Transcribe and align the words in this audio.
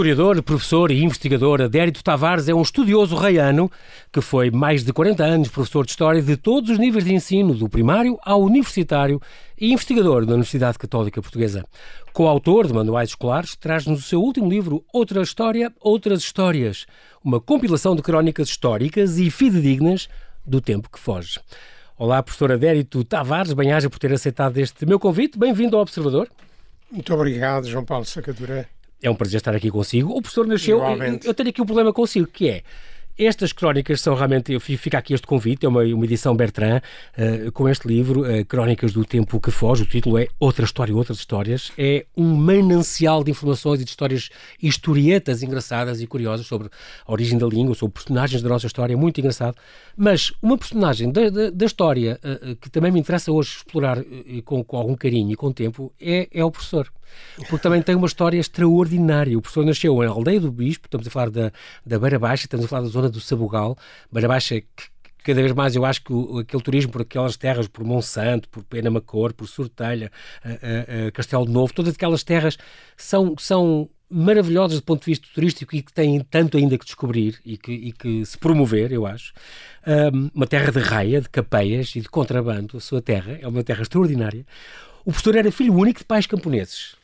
historiador, 0.00 0.42
professor 0.42 0.90
e 0.90 1.04
investigador 1.04 1.60
Adérito 1.60 2.02
Tavares 2.02 2.48
é 2.48 2.54
um 2.54 2.62
estudioso 2.62 3.14
reiano 3.14 3.70
que 4.10 4.22
foi 4.22 4.50
mais 4.50 4.82
de 4.82 4.94
40 4.94 5.22
anos 5.22 5.48
professor 5.48 5.84
de 5.84 5.90
História 5.90 6.22
de 6.22 6.38
todos 6.38 6.70
os 6.70 6.78
níveis 6.78 7.04
de 7.04 7.12
ensino, 7.12 7.52
do 7.52 7.68
primário 7.68 8.18
ao 8.24 8.40
universitário 8.40 9.20
e 9.60 9.70
investigador 9.74 10.24
da 10.24 10.32
Universidade 10.32 10.78
Católica 10.78 11.20
Portuguesa. 11.20 11.66
Coautor 12.14 12.66
de 12.66 12.72
manuais 12.72 13.10
escolares, 13.10 13.54
traz-nos 13.56 13.98
o 13.98 14.02
seu 14.02 14.22
último 14.22 14.48
livro 14.48 14.82
Outra 14.90 15.20
História, 15.20 15.70
Outras 15.78 16.20
Histórias, 16.20 16.86
uma 17.22 17.38
compilação 17.38 17.94
de 17.94 18.00
crónicas 18.00 18.48
históricas 18.48 19.18
e 19.18 19.30
fidedignas 19.30 20.08
do 20.46 20.62
tempo 20.62 20.88
que 20.90 20.98
foge. 20.98 21.38
Olá, 21.98 22.22
professor 22.22 22.52
Adérito 22.52 23.04
Tavares, 23.04 23.52
bem-aja 23.52 23.90
por 23.90 23.98
ter 23.98 24.14
aceitado 24.14 24.56
este 24.56 24.86
meu 24.86 24.98
convite. 24.98 25.38
Bem-vindo 25.38 25.76
ao 25.76 25.82
Observador. 25.82 26.26
Muito 26.90 27.12
obrigado, 27.12 27.68
João 27.68 27.84
Paulo 27.84 28.06
Sacadura. 28.06 28.66
É 29.02 29.10
um 29.10 29.14
prazer 29.14 29.38
estar 29.38 29.54
aqui 29.54 29.70
consigo. 29.70 30.10
O 30.10 30.20
professor 30.20 30.46
nasceu. 30.46 30.78
Igualmente. 30.78 31.26
Eu 31.26 31.34
tenho 31.34 31.48
aqui 31.48 31.62
um 31.62 31.66
problema 31.66 31.92
consigo, 31.92 32.26
que 32.26 32.48
é. 32.48 32.62
Estas 33.20 33.52
crónicas 33.52 34.00
são 34.00 34.14
realmente, 34.14 34.50
eu 34.50 34.58
fica 34.58 34.96
aqui 34.96 35.12
este 35.12 35.26
convite, 35.26 35.66
é 35.66 35.68
uma, 35.68 35.82
uma 35.82 36.04
edição 36.06 36.34
Bertrand, 36.34 36.80
uh, 37.18 37.52
com 37.52 37.68
este 37.68 37.86
livro, 37.86 38.22
uh, 38.22 38.42
Crónicas 38.46 38.94
do 38.94 39.04
Tempo 39.04 39.38
que 39.38 39.50
Foge, 39.50 39.82
o 39.82 39.86
título 39.86 40.16
é 40.16 40.26
Outra 40.38 40.64
História, 40.64 40.96
Outras 40.96 41.18
Histórias, 41.18 41.70
é 41.76 42.06
um 42.16 42.34
manancial 42.34 43.22
de 43.22 43.30
informações 43.30 43.82
e 43.82 43.84
de 43.84 43.90
histórias 43.90 44.30
historietas 44.62 45.42
engraçadas 45.42 46.00
e 46.00 46.06
curiosas 46.06 46.46
sobre 46.46 46.70
a 47.06 47.12
origem 47.12 47.36
da 47.36 47.46
língua, 47.46 47.74
sobre 47.74 47.92
personagens 47.92 48.40
da 48.40 48.48
nossa 48.48 48.66
história, 48.66 48.96
muito 48.96 49.20
engraçado, 49.20 49.54
mas 49.94 50.32
uma 50.40 50.56
personagem 50.56 51.12
da, 51.12 51.28
da, 51.28 51.50
da 51.50 51.66
história 51.66 52.18
uh, 52.24 52.56
que 52.56 52.70
também 52.70 52.90
me 52.90 53.00
interessa 53.00 53.30
hoje 53.30 53.56
explorar 53.58 53.98
com, 54.46 54.64
com 54.64 54.78
algum 54.78 54.94
carinho 54.94 55.30
e 55.30 55.36
com 55.36 55.52
tempo 55.52 55.92
é, 56.00 56.26
é 56.32 56.42
o 56.42 56.50
professor 56.50 56.90
porque 57.36 57.58
também 57.58 57.82
tem 57.82 57.94
uma 57.94 58.06
história 58.06 58.38
extraordinária. 58.38 59.36
O 59.36 59.42
professor 59.42 59.64
nasceu 59.64 59.96
na 60.02 60.08
aldeia 60.08 60.40
do 60.40 60.50
Bispo, 60.50 60.86
estamos 60.86 61.06
a 61.06 61.10
falar 61.10 61.30
da, 61.30 61.52
da 61.84 61.98
Beira 61.98 62.18
Baixa, 62.18 62.44
estamos 62.44 62.66
a 62.66 62.68
falar 62.68 62.82
da 62.82 62.88
zona 62.88 63.08
do 63.08 63.20
Sabugal, 63.20 63.76
Beira 64.12 64.28
Baixa 64.28 64.60
que 64.60 64.90
cada 65.22 65.40
vez 65.40 65.52
mais 65.52 65.76
eu 65.76 65.84
acho 65.84 66.02
que 66.02 66.12
o, 66.12 66.38
aquele 66.38 66.62
turismo 66.62 66.92
por 66.92 67.02
aquelas 67.02 67.36
terras, 67.36 67.68
por 67.68 67.84
Monsanto, 67.84 68.48
por 68.48 68.64
Penamacor, 68.64 69.34
por 69.34 69.46
Sortelha, 69.46 70.10
uh, 70.44 71.08
uh, 71.08 71.12
Castelo 71.12 71.44
Novo, 71.44 71.72
todas 71.72 71.94
aquelas 71.94 72.22
terras 72.22 72.56
são, 72.96 73.34
são 73.38 73.88
maravilhosas 74.10 74.78
do 74.78 74.82
ponto 74.82 75.00
de 75.00 75.06
vista 75.06 75.28
turístico 75.32 75.76
e 75.76 75.82
que 75.82 75.92
têm 75.92 76.20
tanto 76.20 76.56
ainda 76.56 76.76
que 76.76 76.84
descobrir 76.84 77.38
e 77.44 77.56
que, 77.56 77.72
e 77.72 77.92
que 77.92 78.24
se 78.24 78.36
promover, 78.36 78.92
eu 78.92 79.06
acho. 79.06 79.32
Um, 79.86 80.30
uma 80.34 80.46
terra 80.46 80.72
de 80.72 80.80
raia, 80.80 81.20
de 81.20 81.28
capeias 81.28 81.94
e 81.94 82.00
de 82.00 82.08
contrabando, 82.08 82.76
a 82.76 82.80
sua 82.80 83.00
terra, 83.00 83.38
é 83.40 83.46
uma 83.46 83.62
terra 83.62 83.82
extraordinária. 83.82 84.44
O 85.04 85.12
professor 85.12 85.36
era 85.36 85.52
filho 85.52 85.74
único 85.74 86.00
de 86.00 86.04
pais 86.04 86.26
camponeses 86.26 86.99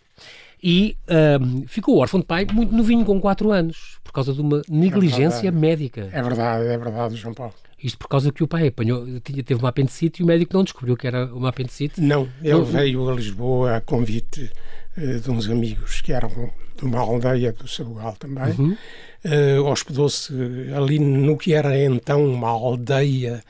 e 0.63 0.97
um, 1.41 1.67
ficou 1.67 1.99
órfão 1.99 2.21
de 2.21 2.27
pai 2.27 2.47
muito 2.51 2.75
novinho, 2.75 3.05
com 3.05 3.21
4 3.21 3.51
anos, 3.53 3.99
por 4.03 4.13
causa 4.13 4.33
de 4.33 4.41
uma 4.41 4.63
negligência 4.69 5.49
é 5.49 5.51
médica. 5.51 6.09
É 6.13 6.23
verdade, 6.23 6.67
é 6.67 6.79
verdade, 6.79 7.17
João 7.17 7.35
Paulo. 7.35 7.55
Isto 7.83 7.99
por 7.99 8.09
causa 8.09 8.33
que 8.33 8.43
o 8.43 8.49
pai 8.49 8.69
apanhou, 8.69 9.05
tinha, 9.21 9.43
teve 9.43 9.61
uma 9.61 9.69
apendicite 9.69 10.23
e 10.23 10.25
o 10.25 10.27
médico 10.27 10.55
não 10.55 10.65
descobriu 10.65 10.97
que 10.97 11.07
era 11.07 11.27
uma 11.27 11.51
apendicite. 11.51 12.01
Não, 12.01 12.27
ele 12.43 12.55
não, 12.55 12.65
veio 12.65 13.09
a 13.09 13.15
Lisboa 13.15 13.77
a 13.77 13.81
convite 13.81 14.51
uh, 14.97 15.21
de 15.21 15.31
uns 15.31 15.49
amigos 15.49 16.01
que 16.01 16.13
eram 16.13 16.51
de 16.75 16.85
uma 16.85 17.01
aldeia 17.01 17.53
do 17.53 17.69
Sabugal 17.69 18.17
também. 18.17 18.55
Uhum. 18.59 18.77
Uh, 19.25 19.65
Hospedou-se 19.65 20.33
ali 20.75 20.99
no 20.99 21.37
que 21.37 21.53
era 21.53 21.79
então 21.79 22.25
uma 22.25 22.49
aldeia 22.49 23.43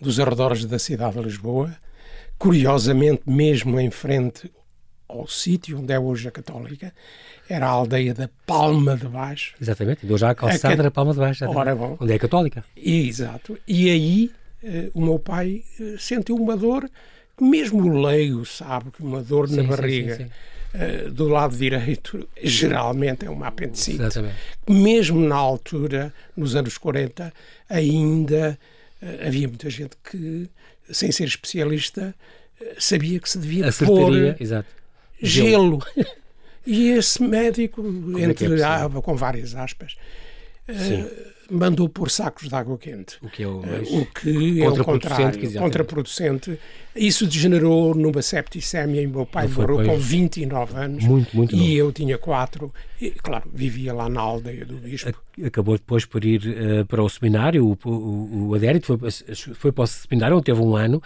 dos 0.00 0.18
arredores 0.18 0.64
da 0.64 0.78
cidade 0.78 1.16
de 1.16 1.22
Lisboa. 1.22 1.76
Curiosamente, 2.38 3.22
mesmo 3.26 3.78
em 3.78 3.90
frente 3.90 4.50
ao 5.18 5.28
sítio 5.28 5.78
onde 5.78 5.92
é 5.92 5.98
hoje 5.98 6.28
a 6.28 6.30
Católica, 6.30 6.92
era 7.48 7.66
a 7.66 7.70
aldeia 7.70 8.14
da 8.14 8.28
Palma 8.46 8.96
de 8.96 9.06
Baixo. 9.06 9.54
Exatamente, 9.60 10.06
deu 10.06 10.18
já 10.18 10.30
a 10.30 10.34
calçada 10.34 10.82
da 10.82 10.90
Palma 10.90 11.12
de 11.12 11.18
Baixo, 11.18 11.44
Ora, 11.46 11.74
bom. 11.74 11.96
onde 12.00 12.12
é 12.12 12.16
a 12.16 12.18
Católica. 12.18 12.64
Exato. 12.76 13.58
E 13.66 13.90
aí 13.90 14.30
uh, 14.62 14.90
o 14.94 15.02
meu 15.02 15.18
pai 15.18 15.62
uh, 15.78 15.98
sentiu 15.98 16.36
uma 16.36 16.56
dor, 16.56 16.88
mesmo 17.40 17.82
o 17.82 18.02
leigo 18.02 18.44
sabe 18.44 18.90
que 18.90 19.02
uma 19.02 19.22
dor 19.22 19.48
sim, 19.48 19.56
na 19.56 19.62
barriga. 19.64 20.16
Sim, 20.16 20.24
sim, 20.24 21.06
uh, 21.06 21.10
do 21.10 21.28
lado 21.28 21.56
direito 21.56 22.26
geralmente 22.42 23.26
é 23.26 23.30
uma 23.30 23.48
apendicite. 23.48 24.00
Exatamente. 24.00 24.36
Mesmo 24.68 25.20
na 25.20 25.36
altura, 25.36 26.12
nos 26.36 26.56
anos 26.56 26.78
40, 26.78 27.32
ainda 27.68 28.58
havia 29.26 29.46
muita 29.46 29.68
gente 29.68 29.96
que, 30.02 30.48
sem 30.90 31.12
ser 31.12 31.24
especialista, 31.24 32.14
sabia 32.78 33.20
que 33.20 33.28
se 33.28 33.38
devia 33.38 33.68
Acertaria, 33.68 34.32
pôr 34.32 34.42
exato 34.42 34.83
gelo. 35.20 35.84
e 36.66 36.90
esse 36.90 37.22
médico, 37.22 37.82
Como 37.82 38.18
entre 38.18 38.46
é 38.46 38.66
é 38.66 39.02
com 39.02 39.16
várias 39.16 39.54
aspas, 39.54 39.96
uh, 40.68 41.33
mandou 41.50 41.88
pôr 41.88 42.10
sacos 42.10 42.48
de 42.48 42.54
água 42.54 42.76
quente. 42.78 43.16
O 43.22 43.28
que 43.28 43.42
é 43.42 43.46
o, 43.46 43.58
uh, 43.58 44.00
o 44.00 44.06
que 44.06 44.62
é 44.62 44.68
o 44.68 44.84
contrário, 44.84 45.52
contraproducente. 45.58 46.58
Isso 46.94 47.26
degenerou 47.26 47.92
numa 47.94 48.22
septicemia 48.22 49.02
e 49.02 49.06
meu 49.06 49.26
pai 49.26 49.48
morreu 49.48 49.84
com 49.84 49.98
29 49.98 50.76
anos. 50.76 51.04
Muito, 51.04 51.36
muito 51.36 51.54
E 51.54 51.58
novo. 51.58 51.72
eu 51.72 51.92
tinha 51.92 52.16
4. 52.16 52.72
E, 53.00 53.10
claro, 53.10 53.50
vivia 53.52 53.92
lá 53.92 54.08
na 54.08 54.20
aldeia 54.20 54.64
do 54.64 54.76
Bispo. 54.76 55.12
Acabou 55.44 55.76
depois 55.76 56.04
por 56.04 56.24
ir 56.24 56.42
uh, 56.46 56.86
para 56.86 57.02
o 57.02 57.08
seminário, 57.08 57.66
o, 57.66 57.76
o, 57.88 58.48
o 58.50 58.54
Adérito 58.54 58.86
foi, 58.86 59.10
foi 59.54 59.72
para 59.72 59.82
o 59.82 59.86
seminário, 59.86 60.36
onde 60.36 60.44
teve 60.44 60.60
um 60.60 60.76
ano. 60.76 61.02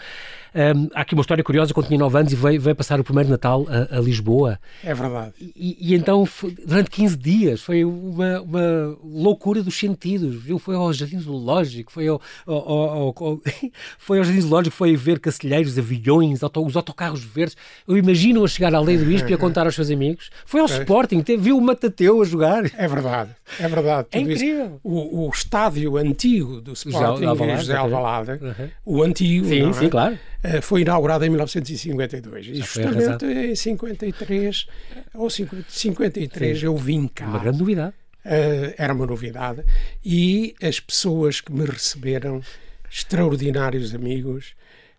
Um, 0.55 0.89
há 0.95 1.01
aqui 1.01 1.15
uma 1.15 1.23
história 1.23 1.43
curiosa, 1.43 1.73
quando 1.73 1.87
tinha 1.87 1.99
9 1.99 2.19
anos 2.19 2.33
e 2.33 2.37
veio, 2.37 2.61
veio 2.61 2.77
passar 2.77 3.01
o 3.01 3.05
primeiro 3.05 3.31
Natal 3.31 3.67
a, 3.69 3.97
a 3.97 4.01
Lisboa. 4.01 4.59
É 4.85 4.93
verdade. 4.93 5.33
E, 5.39 5.77
e 5.81 5.95
então, 5.95 6.27
foi, 6.27 6.51
durante 6.67 6.91
15 6.91 7.17
dias, 7.17 7.63
foi 7.63 7.85
uma, 7.85 8.41
uma 8.43 8.97
loucura 9.03 9.63
dos 9.63 9.79
sentidos. 9.79 10.38
Viu? 10.41 10.59
Foi 10.59 10.75
ao 10.75 10.93
Jardim 10.93 11.19
Zoológico, 11.19 11.93
foi 11.93 12.09
ao, 12.09 12.21
ao, 12.47 12.69
ao, 12.69 13.15
ao 13.19 13.41
foi 13.99 14.19
ao 14.19 14.25
Jardim 14.25 14.41
Zoológico, 14.41 14.75
foi 14.75 14.97
ver 14.97 15.19
cacilheiros, 15.19 15.79
aviões, 15.79 16.43
auto, 16.43 16.65
os 16.65 16.77
autocarros 16.77 17.23
verdes. 17.23 17.57
Eu 17.87 17.97
imagino 17.97 18.45
a 18.45 18.49
chegar 18.49 18.75
à 18.75 18.81
Lei 18.81 18.97
do 18.97 19.05
Bispo 19.05 19.29
e 19.29 19.35
a 19.35 19.39
contar 19.39 19.67
aos 19.67 19.75
seus 19.75 19.91
amigos. 19.91 20.31
Foi 20.47 20.61
ao 20.61 20.69
é. 20.69 20.79
Sporting, 20.79 21.23
teve, 21.23 21.43
viu 21.43 21.59
o 21.59 21.61
Matateu 21.61 22.21
a 22.21 22.25
jogar. 22.25 22.65
É 22.77 22.89
verdade, 22.89 23.31
é 23.59 23.69
verdade. 23.69 24.09
É 24.13 24.21
incrível. 24.21 24.81
O, 24.83 25.27
o, 25.27 25.31
estádio 25.31 25.97
antigo 25.97 26.61
do 26.61 26.73
Sporting, 26.73 27.25
Alvalade, 27.25 27.61
José 27.61 27.77
Alvalade, 27.77 28.31
uhum. 28.33 28.69
o 28.85 29.03
antigo, 29.03 29.47
sim, 29.47 29.69
é? 29.69 29.73
sim, 29.73 29.89
claro. 29.89 30.19
Uh, 30.45 30.63
foi 30.63 30.83
inaugurado 30.83 31.25
em 31.25 31.31
1952. 31.31 32.47
E 32.47 32.55
justamente 32.57 33.27
em 33.27 33.55
53 33.55 34.67
ou 35.15 35.29
53 35.29 36.59
sim. 36.59 36.67
eu 36.67 36.77
vim 36.77 37.09
cá. 37.09 37.27
Uma 37.27 37.39
grande 37.39 37.59
novidade. 37.59 37.95
Uh, 38.25 38.75
era 38.77 38.93
uma 38.93 39.07
novidade. 39.07 39.65
E 40.05 40.55
as 40.63 40.81
pessoas 40.81 41.41
que 41.41 41.53
me 41.53 41.65
receberam, 41.65 42.43
extraordinários 42.91 43.95
amigos, 43.95 44.55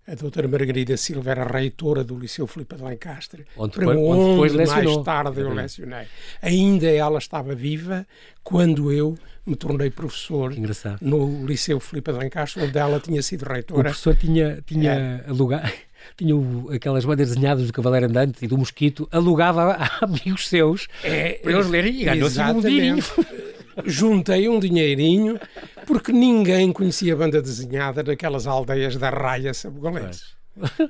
a 0.08 0.16
doutora 0.16 0.48
Margarida 0.48 0.98
Silva 0.98 1.30
era 1.30 1.44
reitora 1.46 2.04
do 2.04 2.18
Liceu 2.18 2.48
Filipe 2.48 2.76
de 2.76 2.84
Lencastre, 2.84 3.46
onde, 3.56 3.78
depois, 3.78 3.98
onde 3.98 4.32
depois 4.32 4.54
mais 4.56 4.98
tarde 5.04 5.42
eu 5.42 5.54
lecionei. 5.54 6.08
Ainda 6.42 6.88
ela 6.88 7.20
estava 7.20 7.54
viva 7.54 8.08
quando 8.44 8.92
eu 8.92 9.16
me 9.46 9.56
tornei 9.56 9.92
professor 9.92 10.52
no 11.00 11.46
Liceu 11.46 11.80
Filipe 11.80 12.12
de 12.12 12.18
Lencastre, 12.18 12.64
onde 12.64 12.78
ela 12.78 13.00
tinha 13.00 13.22
sido 13.22 13.44
reitora. 13.44 13.82
O 13.82 13.84
professor 13.84 14.16
tinha, 14.16 14.64
tinha 14.66 15.24
é. 15.26 15.30
alugado 15.30 15.72
tinha 16.18 16.36
o, 16.36 16.70
aquelas 16.72 17.06
bandas 17.06 17.30
desenhadas 17.30 17.68
do 17.68 17.74
Cavaleiro 17.74 18.08
Andante 18.08 18.44
e 18.44 18.48
do 18.48 18.58
Mosquito, 18.58 19.08
alugava 19.12 19.74
a, 19.74 20.06
amigos 20.06 20.48
seus 20.48 20.88
é, 21.04 21.34
para 21.34 21.52
eles 21.52 21.68
lerem 21.68 22.02
e 22.02 22.06
ganhou-se 22.06 22.40
um 22.42 22.62
dinheirinho. 22.62 23.04
Juntei 23.86 24.50
um 24.50 24.60
dinheirinho 24.60 25.40
porque 25.88 26.12
ninguém 26.12 26.72
conhecia 26.74 27.14
a 27.14 27.18
banda 27.18 27.42
desenhada 27.42 28.04
naquelas 28.04 28.46
aldeias 28.46 28.98
da 28.98 29.10
Raia 29.10 29.54
Sabugolense. 29.54 30.39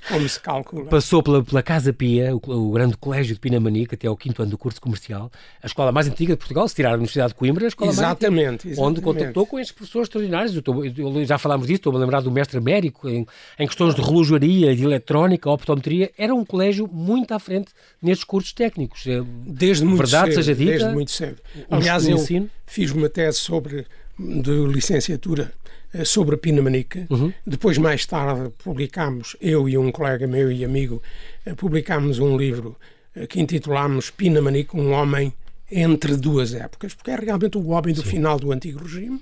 Como 0.07 0.27
se 0.27 0.39
calcula. 0.39 0.85
Passou 0.85 1.21
pela, 1.21 1.43
pela 1.43 1.61
Casa 1.61 1.93
Pia, 1.93 2.35
o, 2.35 2.37
o, 2.37 2.71
grande 2.71 2.97
colégio 2.97 3.33
de 3.33 3.39
Pinamanique, 3.39 3.95
até 3.95 4.07
ao 4.07 4.17
quinto 4.17 4.41
ano 4.41 4.51
do 4.51 4.57
curso 4.57 4.79
comercial, 4.81 5.31
a 5.61 5.67
escola 5.67 5.91
mais 5.91 6.07
antiga 6.07 6.33
de 6.33 6.37
Portugal, 6.37 6.67
se 6.67 6.75
tirar 6.75 6.91
a 6.91 6.93
Universidade 6.93 7.29
de 7.29 7.35
Coimbra, 7.35 7.65
a 7.65 7.67
escola 7.67 7.91
exatamente, 7.91 8.67
mais 8.67 8.77
antiga, 8.77 8.81
onde 8.81 9.01
contactou 9.01 9.45
com 9.45 9.59
estes 9.59 9.75
professores 9.75 10.07
extraordinários. 10.07 10.55
Eu 10.55 10.63
eu, 10.97 11.25
já 11.25 11.37
falámos 11.37 11.67
disso, 11.67 11.77
estou-me 11.77 11.97
a 11.97 12.01
lembrar 12.01 12.21
do 12.21 12.31
mestre 12.31 12.57
Américo, 12.57 13.07
em, 13.07 13.25
em 13.57 13.67
questões 13.67 13.95
de 13.95 14.01
relojoaria, 14.01 14.75
de 14.75 14.83
eletrónica, 14.83 15.49
optometria. 15.49 16.11
Era 16.17 16.33
um 16.33 16.45
colégio 16.45 16.87
muito 16.91 17.33
à 17.33 17.39
frente 17.39 17.71
nestes 18.01 18.23
cursos 18.23 18.53
técnicos. 18.53 19.05
É, 19.07 19.21
desde 19.45 19.85
muito 19.85 19.99
Verdade 19.99 20.31
cedo, 20.31 20.43
seja 20.43 20.55
dita. 20.55 20.71
Desde 20.71 20.89
muito 20.89 21.11
cedo. 21.11 21.41
Aliás, 21.69 22.07
eu 22.07 22.15
ensino. 22.15 22.49
fiz 22.65 22.91
uma 22.91 23.09
tese 23.09 23.39
sobre 23.39 23.85
de 24.19 24.67
licenciatura 24.67 25.53
eh, 25.93 26.03
sobre 26.03 26.35
a 26.35 26.37
Pinamanique. 26.37 27.07
Uhum. 27.09 27.33
Depois, 27.47 27.77
mais 27.77 28.05
tarde, 28.05 28.51
publicámos, 28.63 29.35
eu 29.39 29.67
e 29.69 29.77
um 29.77 29.91
colega 29.91 30.27
meu 30.27 30.51
e 30.51 30.65
amigo, 30.65 31.01
eh, 31.45 31.55
publicámos 31.55 32.19
um 32.19 32.37
livro 32.37 32.75
eh, 33.15 33.25
que 33.25 33.39
intitulámos 33.39 34.09
Pinamanique, 34.11 34.75
um 34.75 34.91
homem 34.91 35.33
entre 35.71 36.17
duas 36.17 36.53
épocas, 36.53 36.93
porque 36.93 37.11
é 37.11 37.15
realmente 37.15 37.57
o 37.57 37.67
homem 37.69 37.93
do 37.93 38.01
Sim. 38.01 38.09
final 38.09 38.39
do 38.39 38.51
antigo 38.51 38.83
regime 38.83 39.21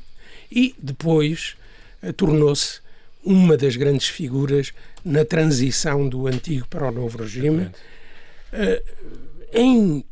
e 0.49 0.73
depois 0.77 1.57
tornou-se 2.15 2.79
uma 3.21 3.57
das 3.57 3.75
grandes 3.75 4.07
figuras 4.07 4.71
na 5.03 5.25
transição 5.25 6.07
do 6.07 6.25
antigo 6.25 6.65
para 6.69 6.88
o 6.88 6.91
novo 6.91 7.17
regime. 7.17 7.69
Em 9.51 10.05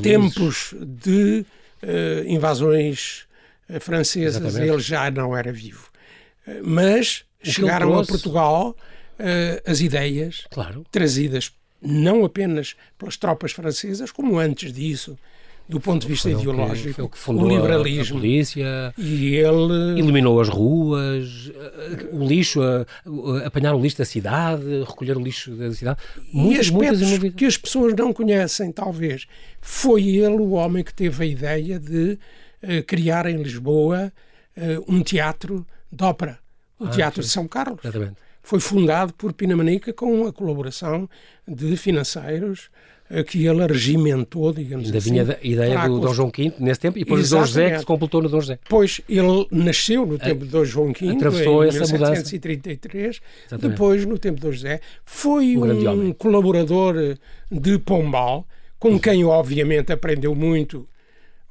tempos 0.00 0.74
de 0.80 1.44
uh, 1.82 2.28
invasões 2.28 3.26
francesas, 3.78 4.42
Exatamente. 4.42 4.72
ele 4.72 4.82
já 4.82 5.10
não 5.10 5.36
era 5.36 5.52
vivo. 5.52 5.88
Uh, 6.46 6.60
mas 6.64 7.24
chegaram 7.42 7.98
a 7.98 8.04
Portugal 8.04 8.76
as 9.66 9.82
ideias 9.82 10.46
claro. 10.50 10.82
trazidas 10.90 11.52
não 11.82 12.24
apenas 12.24 12.74
pelas 12.98 13.18
tropas 13.18 13.52
francesas, 13.52 14.10
como 14.10 14.38
antes 14.38 14.72
disso 14.72 15.18
do 15.70 15.80
ponto 15.80 16.02
de 16.02 16.08
vista 16.08 16.28
foi 16.28 16.38
ideológico, 16.38 17.04
o, 17.04 17.08
que 17.08 17.16
fundou 17.16 17.46
o 17.46 17.48
liberalismo. 17.48 18.16
A, 18.16 18.20
polícia, 18.20 18.94
e 18.98 19.36
ele 19.36 20.00
eliminou 20.00 20.40
as 20.40 20.48
ruas, 20.48 21.52
o 22.12 22.26
lixo, 22.26 22.60
a, 22.60 22.84
a, 23.44 23.46
apanhar 23.46 23.74
o 23.74 23.80
lixo 23.80 23.98
da 23.98 24.04
cidade, 24.04 24.64
recolher 24.80 25.16
o 25.16 25.20
lixo 25.20 25.52
da 25.52 25.72
cidade. 25.72 26.00
Muitas, 26.32 26.66
e 26.66 26.72
muitas 26.72 27.32
que 27.34 27.46
as 27.46 27.56
pessoas 27.56 27.94
não 27.94 28.12
conhecem, 28.12 28.72
talvez. 28.72 29.26
Foi 29.60 30.04
ele 30.04 30.38
o 30.38 30.50
homem 30.50 30.82
que 30.82 30.92
teve 30.92 31.22
a 31.22 31.26
ideia 31.26 31.78
de 31.78 32.12
uh, 32.12 32.18
criar 32.86 33.26
em 33.26 33.42
Lisboa 33.42 34.12
uh, 34.56 34.84
um 34.92 35.02
teatro 35.02 35.66
de 35.90 36.04
ópera, 36.04 36.38
o 36.78 36.86
ah, 36.86 36.90
Teatro 36.90 37.22
sim. 37.22 37.26
de 37.26 37.32
São 37.32 37.48
Carlos. 37.48 37.80
Exatamente. 37.82 38.16
Foi 38.42 38.60
fundado 38.60 39.12
por 39.14 39.32
Pinamanica 39.32 39.92
com 39.92 40.26
a 40.26 40.32
colaboração 40.32 41.08
de 41.46 41.76
financeiros, 41.76 42.70
que 43.26 43.44
ele 43.44 43.66
regimentou, 43.66 44.52
digamos 44.52 44.86
Ainda 44.86 44.98
assim. 44.98 45.10
vinha 45.10 45.24
da 45.24 45.36
ideia 45.42 45.88
do 45.88 45.98
Dom 45.98 46.14
João 46.14 46.32
V 46.34 46.52
nesse 46.60 46.80
tempo 46.80 46.96
e 46.96 47.02
depois 47.02 47.22
Exatamente. 47.22 47.40
Dom 47.40 47.46
José 47.46 47.70
que 47.72 47.78
se 47.80 47.86
completou 47.86 48.22
no 48.22 48.28
Dom 48.28 48.40
José. 48.40 48.58
Pois 48.68 49.00
ele 49.08 49.46
nasceu 49.50 50.06
no 50.06 50.16
tempo 50.16 50.44
de 50.44 50.50
Dom 50.50 50.64
João 50.64 50.92
V, 50.92 51.10
Atravessou 51.10 51.64
em 51.64 51.68
essa 51.68 51.92
1733, 51.92 53.20
mudança. 53.50 53.68
depois 53.68 54.06
no 54.06 54.16
tempo 54.16 54.36
de 54.36 54.42
Dom 54.42 54.52
José. 54.52 54.80
Foi 55.04 55.56
um, 55.56 56.06
um 56.06 56.12
colaborador 56.12 56.94
de 57.50 57.78
Pombal, 57.78 58.46
com 58.78 58.98
quem 58.98 59.24
obviamente 59.24 59.92
aprendeu 59.92 60.34
muito. 60.34 60.88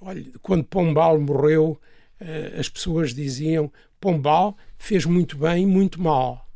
Olha, 0.02 0.24
quando 0.42 0.64
Pombal 0.64 1.20
morreu, 1.20 1.80
eh, 2.20 2.56
as 2.58 2.70
pessoas 2.70 3.14
diziam 3.14 3.72
Pombal 4.00 4.58
fez 4.78 5.06
muito 5.06 5.38
bem, 5.38 5.66
muito 5.66 6.02
mal. 6.02 6.48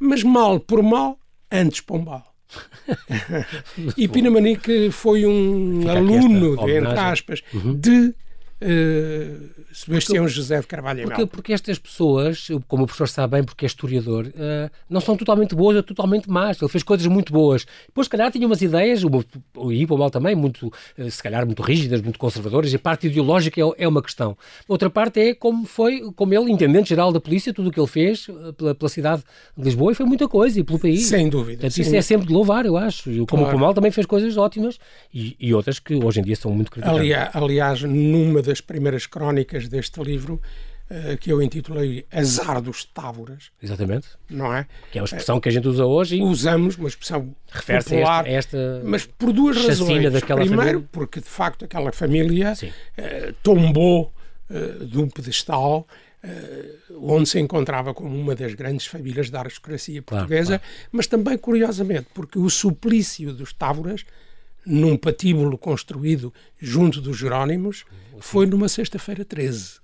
Mas 0.00 0.22
mal 0.22 0.60
por 0.60 0.82
mal, 0.82 1.18
antes 1.50 1.80
Pombal. 1.80 2.34
e 3.96 4.06
Pinamanique 4.06 4.90
foi 4.90 5.26
um 5.26 5.80
Fica 5.80 5.92
aluno, 5.92 6.70
entre 6.70 6.98
aspas, 6.98 7.42
uhum. 7.52 7.74
de 7.74 8.14
uh, 8.62 9.56
Sebastião 9.72 10.24
porque, 10.24 10.34
José 10.34 10.60
de 10.60 10.66
Carvalho 10.66 11.02
porque, 11.02 11.26
porque 11.26 11.52
estas 11.52 11.78
pessoas, 11.78 12.48
como 12.66 12.84
o 12.84 12.86
professor 12.86 13.08
sabe 13.08 13.36
bem, 13.36 13.44
porque 13.44 13.64
é 13.64 13.68
historiador, 13.68 14.26
uh, 14.26 14.70
não 14.88 15.00
são 15.00 15.16
totalmente 15.16 15.54
boas 15.54 15.76
ou 15.76 15.82
totalmente 15.82 16.30
más. 16.30 16.60
Ele 16.60 16.70
fez 16.70 16.82
coisas 16.82 17.06
muito 17.06 17.32
boas. 17.32 17.66
Depois, 17.86 18.06
se 18.06 18.10
calhar, 18.10 18.30
tinha 18.32 18.46
umas 18.46 18.62
ideias, 18.62 19.04
o, 19.04 19.10
o 19.56 19.72
Ipomal 19.72 20.10
também, 20.10 20.34
muito, 20.34 20.72
uh, 20.98 21.10
se 21.10 21.22
calhar, 21.22 21.44
muito 21.44 21.62
rígidas, 21.62 22.00
muito 22.00 22.18
conservadoras, 22.18 22.72
e 22.72 22.76
a 22.76 22.78
parte 22.78 23.06
ideológica 23.06 23.60
é, 23.60 23.64
é, 23.78 23.88
uma 23.88 24.02
questão. 24.02 24.36
Outra 24.66 24.88
parte 24.88 25.20
é 25.20 25.34
como 25.34 25.66
foi, 25.66 26.00
como 26.14 26.32
ele, 26.32 26.50
intendente-geral 26.50 27.12
da 27.12 27.20
polícia, 27.20 27.52
tudo 27.52 27.68
o 27.68 27.72
que 27.72 27.78
ele 27.78 27.86
fez 27.86 28.28
pela, 28.56 28.74
pela, 28.74 28.88
cidade 28.88 29.22
de 29.56 29.64
Lisboa, 29.64 29.92
e 29.92 29.94
foi 29.94 30.06
muita 30.06 30.26
coisa, 30.26 30.58
e 30.58 30.64
pelo 30.64 30.78
país. 30.78 31.06
Sem 31.06 31.28
dúvida. 31.28 31.60
Portanto, 31.60 31.78
isso 31.78 31.94
é 31.94 32.00
sempre 32.00 32.26
de 32.26 32.32
louvar, 32.32 32.64
eu 32.64 32.76
acho. 32.76 33.10
Como 33.26 33.42
claro. 33.42 33.48
o 33.48 33.50
Pomal 33.50 33.74
também 33.74 33.90
fez 33.90 34.06
coisas 34.06 34.36
ótimas, 34.36 34.78
e, 35.12 35.36
e, 35.38 35.52
outras 35.52 35.78
que 35.78 35.94
hoje 35.94 36.20
em 36.20 36.22
dia 36.22 36.36
são 36.36 36.50
muito 36.50 36.70
criticadas. 36.70 37.00
Aliás, 37.00 37.30
aliás, 37.34 37.82
numa 37.82 38.42
das 38.46 38.60
primeiras 38.60 39.06
crónicas 39.06 39.68
deste 39.68 40.02
livro, 40.02 40.40
uh, 40.90 41.16
que 41.18 41.32
eu 41.32 41.42
intitulei 41.42 42.06
Azar 42.10 42.60
dos 42.60 42.84
Távoras. 42.84 43.50
Exatamente. 43.62 44.08
Não 44.28 44.54
é? 44.54 44.66
Que 44.90 44.98
é 44.98 45.02
uma 45.02 45.06
expressão 45.06 45.40
que 45.40 45.48
a 45.48 45.52
gente 45.52 45.68
usa 45.68 45.84
hoje. 45.84 46.20
Usamos 46.22 46.76
uma 46.76 46.88
expressão 46.88 47.34
refere-se 47.50 47.96
a 47.96 47.98
esta, 47.98 48.28
esta, 48.28 48.82
mas 48.84 49.06
por 49.06 49.32
duas 49.32 49.56
razões. 49.56 49.86
Primeiro, 49.88 50.46
família. 50.46 50.88
porque 50.90 51.20
de 51.20 51.28
facto 51.28 51.64
aquela 51.64 51.92
família 51.92 52.52
uh, 52.52 53.32
tombou 53.42 54.12
uh, 54.50 54.84
de 54.84 54.98
um 54.98 55.08
pedestal 55.08 55.86
Uh, 56.24 57.12
onde 57.12 57.28
se 57.28 57.38
encontrava 57.38 57.94
como 57.94 58.08
uma 58.18 58.34
das 58.34 58.52
grandes 58.54 58.86
famílias 58.86 59.30
da 59.30 59.38
aristocracia 59.40 60.02
portuguesa, 60.02 60.58
claro, 60.58 60.62
claro. 60.62 60.88
mas 60.90 61.06
também, 61.06 61.38
curiosamente, 61.38 62.08
porque 62.12 62.36
o 62.36 62.50
suplício 62.50 63.32
dos 63.32 63.52
Távoras, 63.52 64.04
num 64.66 64.96
patíbulo 64.96 65.56
construído 65.56 66.34
junto 66.58 67.00
dos 67.00 67.16
Jerónimos, 67.16 67.84
foi 68.18 68.46
numa 68.46 68.68
sexta-feira 68.68 69.24
13. 69.24 69.80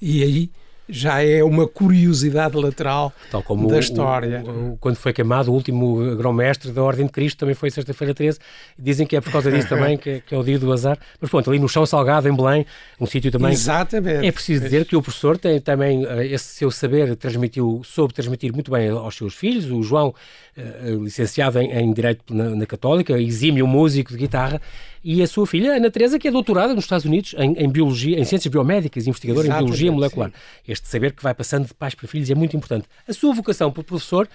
E 0.00 0.22
aí 0.22 0.50
já 0.92 1.22
é 1.24 1.42
uma 1.42 1.66
curiosidade 1.66 2.56
lateral 2.56 3.12
da 3.32 3.40
o, 3.48 3.78
história. 3.78 4.42
O, 4.44 4.72
o, 4.72 4.76
quando 4.78 4.96
foi 4.96 5.12
queimado 5.12 5.50
o 5.50 5.54
último 5.54 6.16
grão-mestre 6.16 6.70
da 6.70 6.82
Ordem 6.82 7.06
de 7.06 7.12
Cristo, 7.12 7.38
também 7.38 7.54
foi 7.54 7.70
sexta-feira 7.70 8.14
13. 8.14 8.38
Dizem 8.78 9.06
que 9.06 9.16
é 9.16 9.20
por 9.20 9.32
causa 9.32 9.50
disso 9.50 9.68
também, 9.68 9.96
que, 9.96 10.20
que, 10.20 10.34
é 10.34 10.38
o 10.38 10.44
dia 10.44 10.58
do 10.58 10.70
azar. 10.72 10.98
Mas 11.20 11.30
pronto, 11.30 11.48
ali 11.48 11.58
no 11.58 11.68
Chão 11.68 11.86
Salgado, 11.86 12.28
em 12.28 12.36
Belém, 12.36 12.66
um 13.00 13.06
sítio 13.06 13.30
também... 13.30 13.52
Exatamente. 13.52 14.26
É 14.26 14.30
preciso 14.30 14.62
dizer 14.62 14.84
que 14.84 14.94
o 14.94 15.02
professor 15.02 15.38
tem 15.38 15.60
também 15.60 16.04
eh, 16.04 16.26
esse 16.26 16.54
seu 16.54 16.70
saber, 16.70 17.16
transmitiu, 17.16 17.80
soube 17.84 18.12
transmitir 18.12 18.52
muito 18.52 18.70
bem 18.70 18.90
aos 18.90 19.16
seus 19.16 19.34
filhos. 19.34 19.70
O 19.70 19.82
João, 19.82 20.14
uh, 20.56 21.04
licenciado 21.04 21.58
em, 21.58 21.72
em 21.72 21.92
Direito 21.92 22.34
na, 22.34 22.50
na 22.50 22.66
Católica, 22.66 23.18
exímio 23.18 23.66
músico 23.66 24.12
de 24.12 24.18
guitarra, 24.18 24.60
e 25.04 25.22
a 25.22 25.26
sua 25.26 25.46
filha, 25.46 25.76
Ana 25.76 25.90
Teresa, 25.90 26.18
que 26.18 26.28
é 26.28 26.30
doutorada 26.30 26.74
nos 26.74 26.84
Estados 26.84 27.04
Unidos 27.04 27.34
em, 27.38 27.54
em 27.54 27.68
Biologia, 27.68 28.18
em 28.18 28.24
Ciências 28.24 28.50
Biomédicas, 28.50 29.06
investigadora 29.06 29.46
Exatamente, 29.46 29.64
em 29.64 29.66
Biologia 29.66 29.92
Molecular. 29.92 30.30
Sim. 30.30 30.72
Este 30.72 30.88
saber 30.88 31.12
que 31.12 31.22
vai 31.22 31.34
passando 31.34 31.66
de 31.66 31.74
pais 31.74 31.94
para 31.94 32.06
filhos 32.06 32.30
é 32.30 32.34
muito 32.34 32.56
importante. 32.56 32.86
A 33.08 33.12
sua 33.12 33.34
vocação 33.34 33.72
por 33.72 33.84
professor 33.84 34.28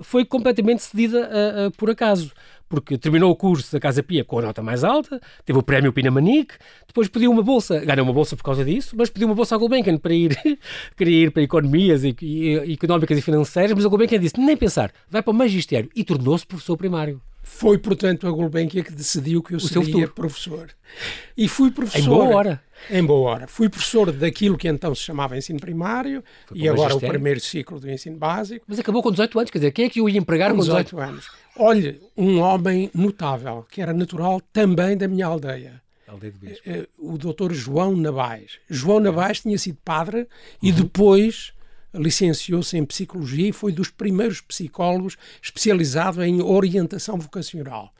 foi 0.00 0.24
completamente 0.24 0.82
cedida 0.82 1.28
uh, 1.28 1.68
uh, 1.68 1.70
por 1.72 1.90
acaso, 1.90 2.32
porque 2.68 2.96
terminou 2.96 3.30
o 3.30 3.36
curso 3.36 3.72
da 3.72 3.80
Casa 3.80 4.02
Pia 4.02 4.24
com 4.24 4.38
a 4.38 4.42
nota 4.42 4.62
mais 4.62 4.82
alta, 4.82 5.20
teve 5.44 5.58
o 5.58 5.62
prémio 5.62 5.92
Pinamanique, 5.92 6.54
depois 6.86 7.08
pediu 7.08 7.30
uma 7.30 7.42
bolsa, 7.42 7.80
ganhou 7.80 8.04
uma 8.04 8.12
bolsa 8.12 8.36
por 8.36 8.42
causa 8.42 8.64
disso, 8.64 8.94
mas 8.96 9.10
pediu 9.10 9.28
uma 9.28 9.34
bolsa 9.34 9.54
à 9.54 9.58
Gulbenkian 9.58 9.98
para 9.98 10.14
ir, 10.14 10.38
queria 10.96 11.24
ir 11.24 11.30
para 11.30 11.42
economias 11.42 12.04
e, 12.04 12.16
e, 12.22 12.58
e, 12.58 12.72
económicas 12.72 13.18
e 13.18 13.22
financeiras, 13.22 13.72
mas 13.74 13.84
a 13.84 13.88
Gulbenkian 13.88 14.18
disse, 14.18 14.38
nem 14.38 14.56
pensar, 14.56 14.92
vai 15.08 15.22
para 15.22 15.30
o 15.30 15.34
magistério 15.34 15.90
e 15.94 16.02
tornou-se 16.04 16.46
professor 16.46 16.76
primário. 16.76 17.20
Foi, 17.42 17.78
portanto, 17.78 18.26
a 18.26 18.30
Gulbenkian 18.30 18.82
que 18.82 18.92
decidiu 18.92 19.42
que 19.42 19.54
eu 19.54 19.58
o 19.58 19.60
seria 19.60 20.08
professor. 20.08 20.70
E 21.36 21.48
fui 21.48 21.70
professor. 21.70 22.00
Em 22.00 22.04
boa 22.08 22.36
hora. 22.36 22.62
Em 22.88 23.04
boa 23.04 23.30
hora. 23.30 23.46
Fui 23.46 23.68
professor 23.68 24.12
daquilo 24.12 24.56
que 24.56 24.68
então 24.68 24.94
se 24.94 25.02
chamava 25.02 25.36
ensino 25.36 25.58
primário 25.60 26.22
e 26.54 26.68
agora 26.68 26.94
o 26.94 27.00
primeiro 27.00 27.40
ciclo 27.40 27.78
do 27.78 27.90
ensino 27.90 28.16
básico. 28.16 28.64
Mas 28.68 28.78
acabou 28.78 29.02
com 29.02 29.10
18 29.10 29.38
anos, 29.38 29.50
quer 29.50 29.58
dizer, 29.58 29.72
quem 29.72 29.86
é 29.86 29.90
que 29.90 30.00
o 30.00 30.08
ia 30.08 30.18
empregar 30.18 30.50
com, 30.50 30.56
com 30.56 30.62
18? 30.62 30.84
18 30.90 31.10
anos? 31.10 31.28
Olhe, 31.56 32.00
um 32.16 32.40
homem 32.40 32.90
notável, 32.94 33.66
que 33.70 33.82
era 33.82 33.92
natural 33.92 34.40
também 34.52 34.96
da 34.96 35.08
minha 35.08 35.26
aldeia. 35.26 35.82
Aldeia 36.06 36.32
de 36.32 36.38
Bispo. 36.38 36.62
Eh, 36.68 36.86
o 36.98 37.16
doutor 37.16 37.52
João 37.52 37.96
Navais. 37.96 38.58
João 38.68 39.00
Navais 39.00 39.40
tinha 39.40 39.56
sido 39.58 39.78
padre 39.84 40.20
uhum. 40.20 40.26
e 40.62 40.72
depois 40.72 41.52
licenciou-se 41.94 42.76
em 42.76 42.84
psicologia 42.84 43.48
e 43.48 43.52
foi 43.52 43.72
dos 43.72 43.90
primeiros 43.90 44.40
psicólogos 44.40 45.16
especializado 45.42 46.22
em 46.22 46.40
orientação 46.42 47.18
vocacional. 47.18 47.92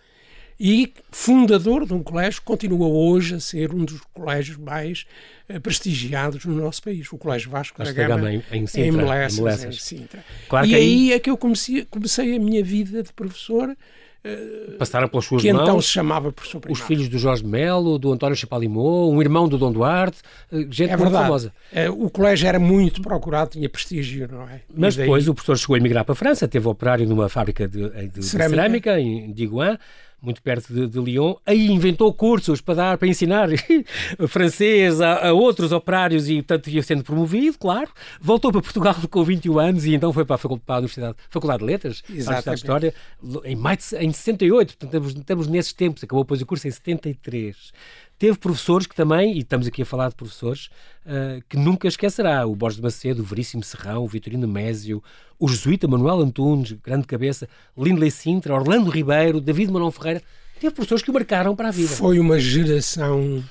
E 0.62 0.92
fundador 1.10 1.86
de 1.86 1.94
um 1.94 2.02
colégio 2.02 2.40
que 2.40 2.46
continua 2.46 2.86
hoje 2.86 3.36
a 3.36 3.40
ser 3.40 3.74
um 3.74 3.82
dos 3.82 4.02
colégios 4.12 4.58
mais 4.58 5.06
uh, 5.48 5.58
prestigiados 5.58 6.44
no 6.44 6.54
nosso 6.54 6.82
país, 6.82 7.10
o 7.10 7.16
Colégio 7.16 7.50
Vasco, 7.50 7.82
da 7.82 7.90
Gama, 7.90 8.30
em, 8.30 8.42
em, 8.52 8.66
Sintra, 8.66 8.86
em, 8.86 8.92
Melessas, 8.92 9.38
em 9.38 9.42
Melessas. 9.42 9.74
Em 9.74 9.78
Sintra. 9.78 10.24
Claro 10.50 10.66
e 10.66 10.74
aí, 10.74 11.12
é 11.14 11.18
que 11.18 11.30
eu 11.30 11.38
comecei, 11.38 11.86
comecei 11.86 12.36
a 12.36 12.38
minha 12.38 12.62
vida 12.62 13.02
de 13.02 13.10
professor 13.10 13.70
eh, 13.70 13.76
Passaram 14.78 15.08
pelas 15.08 15.24
suas 15.24 15.40
que 15.40 15.52
mãos. 15.52 15.62
Que 15.62 15.68
então 15.68 15.80
se 15.80 15.88
chamava 15.88 16.30
professor 16.30 16.60
primário. 16.60 16.82
Os 16.82 16.86
filhos 16.86 17.08
do 17.08 17.18
Jorge 17.18 17.44
Melo, 17.44 17.98
do 17.98 18.12
António 18.12 18.36
Chapalimou, 18.36 19.12
um 19.12 19.20
irmão 19.20 19.48
do 19.48 19.56
Dom 19.56 19.72
Duarte, 19.72 20.18
eh, 20.52 20.66
gente 20.70 20.84
é 20.84 20.96
muito 20.96 21.04
verdade. 21.04 21.24
famosa. 21.24 21.52
Eh, 21.72 21.88
o 21.88 22.10
colégio 22.10 22.46
era 22.46 22.58
muito 22.58 23.00
procurado, 23.00 23.50
tinha 23.50 23.68
prestígio, 23.68 24.28
não 24.30 24.42
é? 24.42 24.60
Mas 24.74 24.94
daí... 24.94 25.06
depois 25.06 25.26
o 25.26 25.34
professor 25.34 25.56
chegou 25.56 25.74
a 25.74 25.78
emigrar 25.78 26.04
para 26.04 26.12
a 26.12 26.16
França, 26.16 26.46
teve 26.46 26.68
operário 26.68 27.06
numa 27.06 27.28
fábrica 27.30 27.66
de, 27.66 27.88
de, 27.88 28.08
de 28.08 28.24
cerâmica. 28.24 28.62
cerâmica 28.62 29.00
em 29.00 29.32
Digoin 29.32 29.78
muito 30.22 30.42
perto 30.42 30.72
de, 30.72 30.86
de, 30.86 31.00
Lyon, 31.00 31.34
aí 31.46 31.66
inventou 31.68 32.12
cursos 32.12 32.60
para 32.60 32.74
dar, 32.74 32.98
para 32.98 33.08
ensinar 33.08 33.48
francês 34.28 35.00
a, 35.00 35.28
a, 35.28 35.32
outros 35.32 35.72
operários 35.72 36.28
e, 36.28 36.36
portanto, 36.36 36.68
ia 36.68 36.82
sendo 36.82 37.02
promovido, 37.02 37.58
claro. 37.58 37.90
Voltou 38.20 38.52
para 38.52 38.60
Portugal 38.60 38.94
com 39.10 39.24
21 39.24 39.58
anos 39.58 39.86
e 39.86 39.94
então 39.94 40.12
foi 40.12 40.24
para 40.24 40.34
a, 40.36 40.38
faculdade, 40.38 40.64
para 40.66 40.74
a 40.74 40.78
Universidade, 40.78 41.16
Faculdade 41.28 41.60
de 41.60 41.64
Letras, 41.64 42.02
Universidade 42.08 42.44
de 42.44 42.54
História, 42.54 42.94
em, 43.44 43.56
maio 43.56 43.78
de, 43.78 43.96
em 43.96 44.12
68, 44.12 44.76
portanto, 44.76 44.88
estamos, 44.88 45.14
estamos 45.14 45.46
nesses 45.46 45.72
tempos, 45.72 46.04
acabou 46.04 46.24
depois 46.24 46.42
o 46.42 46.46
curso 46.46 46.68
em 46.68 46.70
73. 46.70 47.72
Teve 48.20 48.36
professores 48.36 48.86
que 48.86 48.94
também, 48.94 49.34
e 49.34 49.38
estamos 49.38 49.66
aqui 49.66 49.80
a 49.80 49.86
falar 49.86 50.10
de 50.10 50.14
professores, 50.14 50.68
uh, 51.06 51.42
que 51.48 51.56
nunca 51.56 51.88
esquecerá. 51.88 52.46
O 52.46 52.54
Borges 52.54 52.76
de 52.76 52.82
Macedo, 52.82 53.22
o 53.22 53.24
Veríssimo 53.24 53.64
Serrão, 53.64 54.04
o 54.04 54.06
Vitorino 54.06 54.46
Mésio, 54.46 55.02
o 55.38 55.48
jesuíta 55.48 55.88
Manuel 55.88 56.20
Antunes, 56.20 56.72
grande 56.84 57.06
cabeça, 57.06 57.48
Lindley 57.74 58.10
Sintra, 58.10 58.54
Orlando 58.54 58.90
Ribeiro, 58.90 59.40
David 59.40 59.72
Manuel 59.72 59.90
Ferreira. 59.90 60.22
Teve 60.60 60.74
professores 60.74 61.02
que 61.02 61.10
o 61.10 61.14
marcaram 61.14 61.56
para 61.56 61.68
a 61.68 61.70
vida. 61.70 61.88
Foi 61.88 62.18
uma 62.18 62.38
geração, 62.38 63.42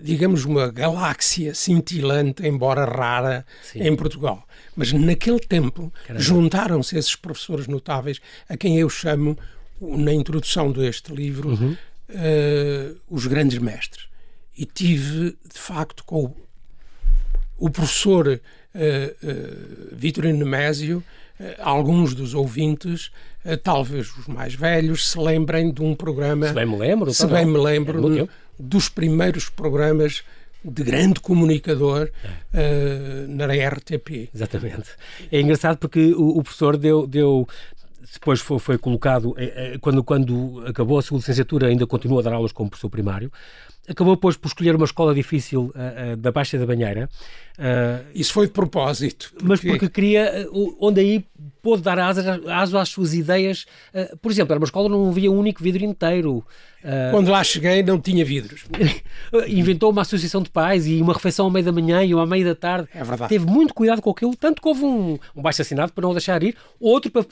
digamos, 0.00 0.44
uma 0.44 0.70
galáxia 0.70 1.52
cintilante, 1.52 2.46
embora 2.46 2.84
rara, 2.84 3.44
Sim. 3.64 3.80
em 3.80 3.96
Portugal. 3.96 4.46
Mas 4.76 4.92
naquele 4.92 5.40
tempo 5.40 5.92
juntaram-se 6.14 6.96
esses 6.96 7.16
professores 7.16 7.66
notáveis, 7.66 8.20
a 8.48 8.56
quem 8.56 8.78
eu 8.78 8.88
chamo, 8.88 9.36
na 9.80 10.14
introdução 10.14 10.70
deste 10.70 11.12
livro, 11.12 11.48
uhum 11.48 11.76
uh, 12.10 12.96
os 13.08 13.26
grandes 13.26 13.58
mestres. 13.58 14.08
e 14.56 14.64
tive, 14.64 15.36
de 15.52 15.58
facto, 15.58 16.04
com 16.04 16.24
o, 16.24 16.36
o 17.58 17.70
professor 17.70 18.28
uh, 18.28 18.38
uh, 18.78 19.88
Vitorino 19.92 20.38
Nemésio, 20.38 21.02
uh, 21.38 21.44
alguns 21.60 22.14
dos 22.14 22.34
ouvintes, 22.34 23.10
talvez 23.62 24.10
os 24.16 24.26
mais 24.26 24.54
velhos, 24.54 25.10
se 25.10 25.18
lembrem 25.18 25.70
de 25.70 25.82
um 25.82 25.94
programa. 25.94 26.48
Se 26.48 26.54
bem 26.54 26.66
me 26.66 26.78
lembro, 26.78 27.12
se 27.12 27.26
bem 27.26 27.44
me 27.44 27.58
lembro, 27.58 28.22
é 28.22 28.28
dos 28.58 28.88
primeiros 28.88 29.50
programas 29.50 30.22
de 30.64 30.82
grande 30.82 31.20
comunicador 31.20 32.08
é. 32.54 33.26
na 33.28 33.44
RTP. 33.44 34.30
Exatamente. 34.34 34.88
É 35.30 35.38
engraçado 35.38 35.76
porque 35.76 36.14
o, 36.14 36.38
o 36.38 36.42
professor 36.42 36.78
deu, 36.78 37.06
deu 37.06 37.46
depois 38.12 38.40
foi, 38.40 38.58
foi 38.58 38.78
colocado, 38.78 39.34
quando, 39.80 40.04
quando 40.04 40.64
acabou 40.66 40.98
a 40.98 41.02
sua 41.02 41.18
licenciatura, 41.18 41.68
ainda 41.68 41.86
continuou 41.86 42.20
a 42.20 42.22
dar 42.22 42.32
aulas 42.32 42.52
como 42.52 42.68
professor 42.68 42.90
primário, 42.90 43.32
acabou 43.88 44.14
depois 44.14 44.36
por 44.36 44.48
escolher 44.48 44.74
uma 44.74 44.84
escola 44.84 45.14
difícil 45.14 45.72
uh, 45.74 46.12
uh, 46.12 46.16
da 46.16 46.32
Baixa 46.32 46.58
da 46.58 46.66
Banheira. 46.66 47.08
Uh, 47.58 48.06
Isso 48.14 48.32
foi 48.32 48.46
de 48.46 48.52
propósito. 48.52 49.30
Porque... 49.32 49.46
Mas 49.46 49.60
porque 49.60 49.88
queria, 49.88 50.48
onde 50.80 51.00
aí 51.00 51.24
pôde 51.64 51.82
dar 51.82 51.98
asas 51.98 52.26
às 52.74 52.88
suas 52.90 53.14
ideias. 53.14 53.64
por 54.20 54.30
exemplo, 54.30 54.52
era 54.52 54.60
uma 54.60 54.66
escola 54.66 54.86
onde 54.86 54.96
não 54.96 55.08
havia 55.08 55.32
um 55.32 55.38
único 55.38 55.62
vidro 55.62 55.82
inteiro. 55.82 56.44
Uh, 56.84 57.10
Quando 57.10 57.30
lá 57.30 57.42
cheguei 57.42 57.82
não 57.82 57.98
tinha 57.98 58.22
vidros. 58.22 58.66
Inventou 59.48 59.90
uma 59.90 60.02
associação 60.02 60.42
de 60.42 60.50
pais 60.50 60.86
e 60.86 61.00
uma 61.00 61.14
refeição 61.14 61.46
ao 61.46 61.50
meio 61.50 61.64
da 61.64 61.72
manhã 61.72 62.04
e 62.04 62.12
ao 62.12 62.26
meio 62.26 62.44
da 62.44 62.54
tarde. 62.54 62.86
É 62.94 63.02
verdade. 63.02 63.30
Teve 63.30 63.46
muito 63.46 63.72
cuidado 63.72 64.02
com 64.02 64.10
aquilo, 64.10 64.36
tanto 64.36 64.60
que 64.60 64.68
houve 64.68 64.84
um, 64.84 65.18
um 65.34 65.40
baixo 65.40 65.62
assinado 65.62 65.94
para 65.94 66.02
não 66.02 66.10
o 66.10 66.12
deixar 66.12 66.42
ir, 66.42 66.54
outro 66.78 67.10
para 67.10 67.24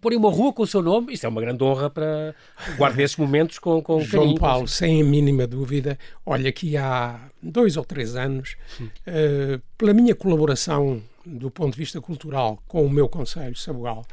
pôr 0.00 0.12
em 0.12 0.16
uma 0.16 0.28
rua 0.28 0.52
com 0.52 0.64
o 0.64 0.66
seu 0.66 0.82
nome. 0.82 1.12
Isso 1.12 1.24
é 1.24 1.28
uma 1.28 1.40
grande 1.40 1.62
honra 1.62 1.88
para 1.88 2.34
guardar 2.76 2.98
esses 2.98 3.16
momentos 3.16 3.60
com, 3.60 3.80
com 3.80 4.00
João 4.00 4.24
carinho. 4.24 4.40
Paulo, 4.40 4.66
sem 4.66 5.00
a 5.00 5.04
mínima 5.04 5.46
dúvida, 5.46 5.96
olha 6.26 6.50
que 6.50 6.76
há 6.76 7.20
dois 7.40 7.76
ou 7.76 7.84
três 7.84 8.16
anos, 8.16 8.56
uh, 8.80 9.62
pela 9.78 9.94
minha 9.94 10.16
colaboração 10.16 11.00
do 11.24 11.50
ponto 11.50 11.72
de 11.72 11.78
vista 11.78 12.00
cultural 12.00 12.62
com 12.66 12.84
o 12.84 12.90
meu 12.90 13.08
Conselho 13.08 13.56
Sabugal, 13.56 14.04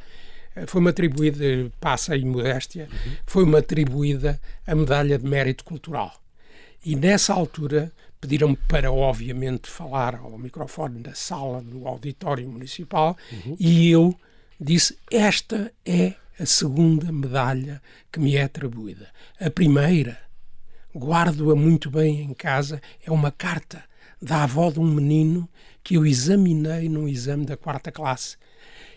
eh, 0.56 0.66
foi-me 0.68 0.90
atribuída, 0.90 1.72
passa 1.80 2.16
em 2.16 2.26
modéstia, 2.26 2.88
uhum. 2.92 3.12
foi-me 3.26 3.58
atribuída 3.58 4.40
a 4.66 4.76
medalha 4.76 5.18
de 5.18 5.26
mérito 5.26 5.64
cultural. 5.64 6.14
E 6.84 6.96
nessa 6.96 7.34
altura 7.34 7.92
pediram-me 8.20 8.56
para, 8.56 8.92
obviamente, 8.92 9.70
falar 9.70 10.16
ao 10.16 10.38
microfone 10.38 11.00
da 11.00 11.14
sala 11.14 11.62
do 11.62 11.88
auditório 11.88 12.48
municipal 12.48 13.18
uhum. 13.32 13.56
e 13.60 13.90
eu 13.90 14.16
disse: 14.60 14.98
Esta 15.12 15.72
é 15.86 16.14
a 16.40 16.46
segunda 16.46 17.12
medalha 17.12 17.82
que 18.12 18.20
me 18.20 18.36
é 18.36 18.44
atribuída. 18.44 19.10
A 19.40 19.50
primeira, 19.50 20.18
guardo-a 20.96 21.56
muito 21.56 21.90
bem 21.90 22.22
em 22.22 22.34
casa, 22.34 22.82
é 23.06 23.12
uma 23.12 23.32
carta 23.32 23.84
da 24.22 24.44
avó 24.44 24.70
de 24.70 24.80
um 24.80 24.86
menino 24.86 25.50
que 25.84 25.96
eu 25.96 26.06
examinei 26.06 26.88
num 26.88 27.08
exame 27.08 27.46
da 27.46 27.58
quarta 27.58 27.92
classe 27.92 28.38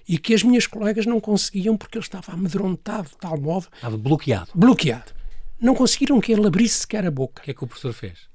e 0.08 0.18
que 0.18 0.34
as 0.34 0.42
minhas 0.42 0.66
colegas 0.66 1.06
não 1.06 1.20
conseguiam 1.20 1.76
porque 1.76 1.98
ele 1.98 2.04
estava 2.04 2.32
amedrontado 2.32 3.08
de 3.08 3.16
tal 3.16 3.40
modo. 3.40 3.68
Estava 3.74 3.96
bloqueado. 3.96 4.50
Bloqueado. 4.54 5.12
Não 5.60 5.74
conseguiram 5.74 6.20
que 6.20 6.32
ele 6.32 6.46
abrisse 6.46 6.80
sequer 6.80 7.06
a 7.06 7.10
boca. 7.10 7.40
O 7.40 7.44
que 7.44 7.50
é 7.50 7.54
que 7.54 7.64
o 7.64 7.66
professor 7.66 7.92
fez? 7.92 8.28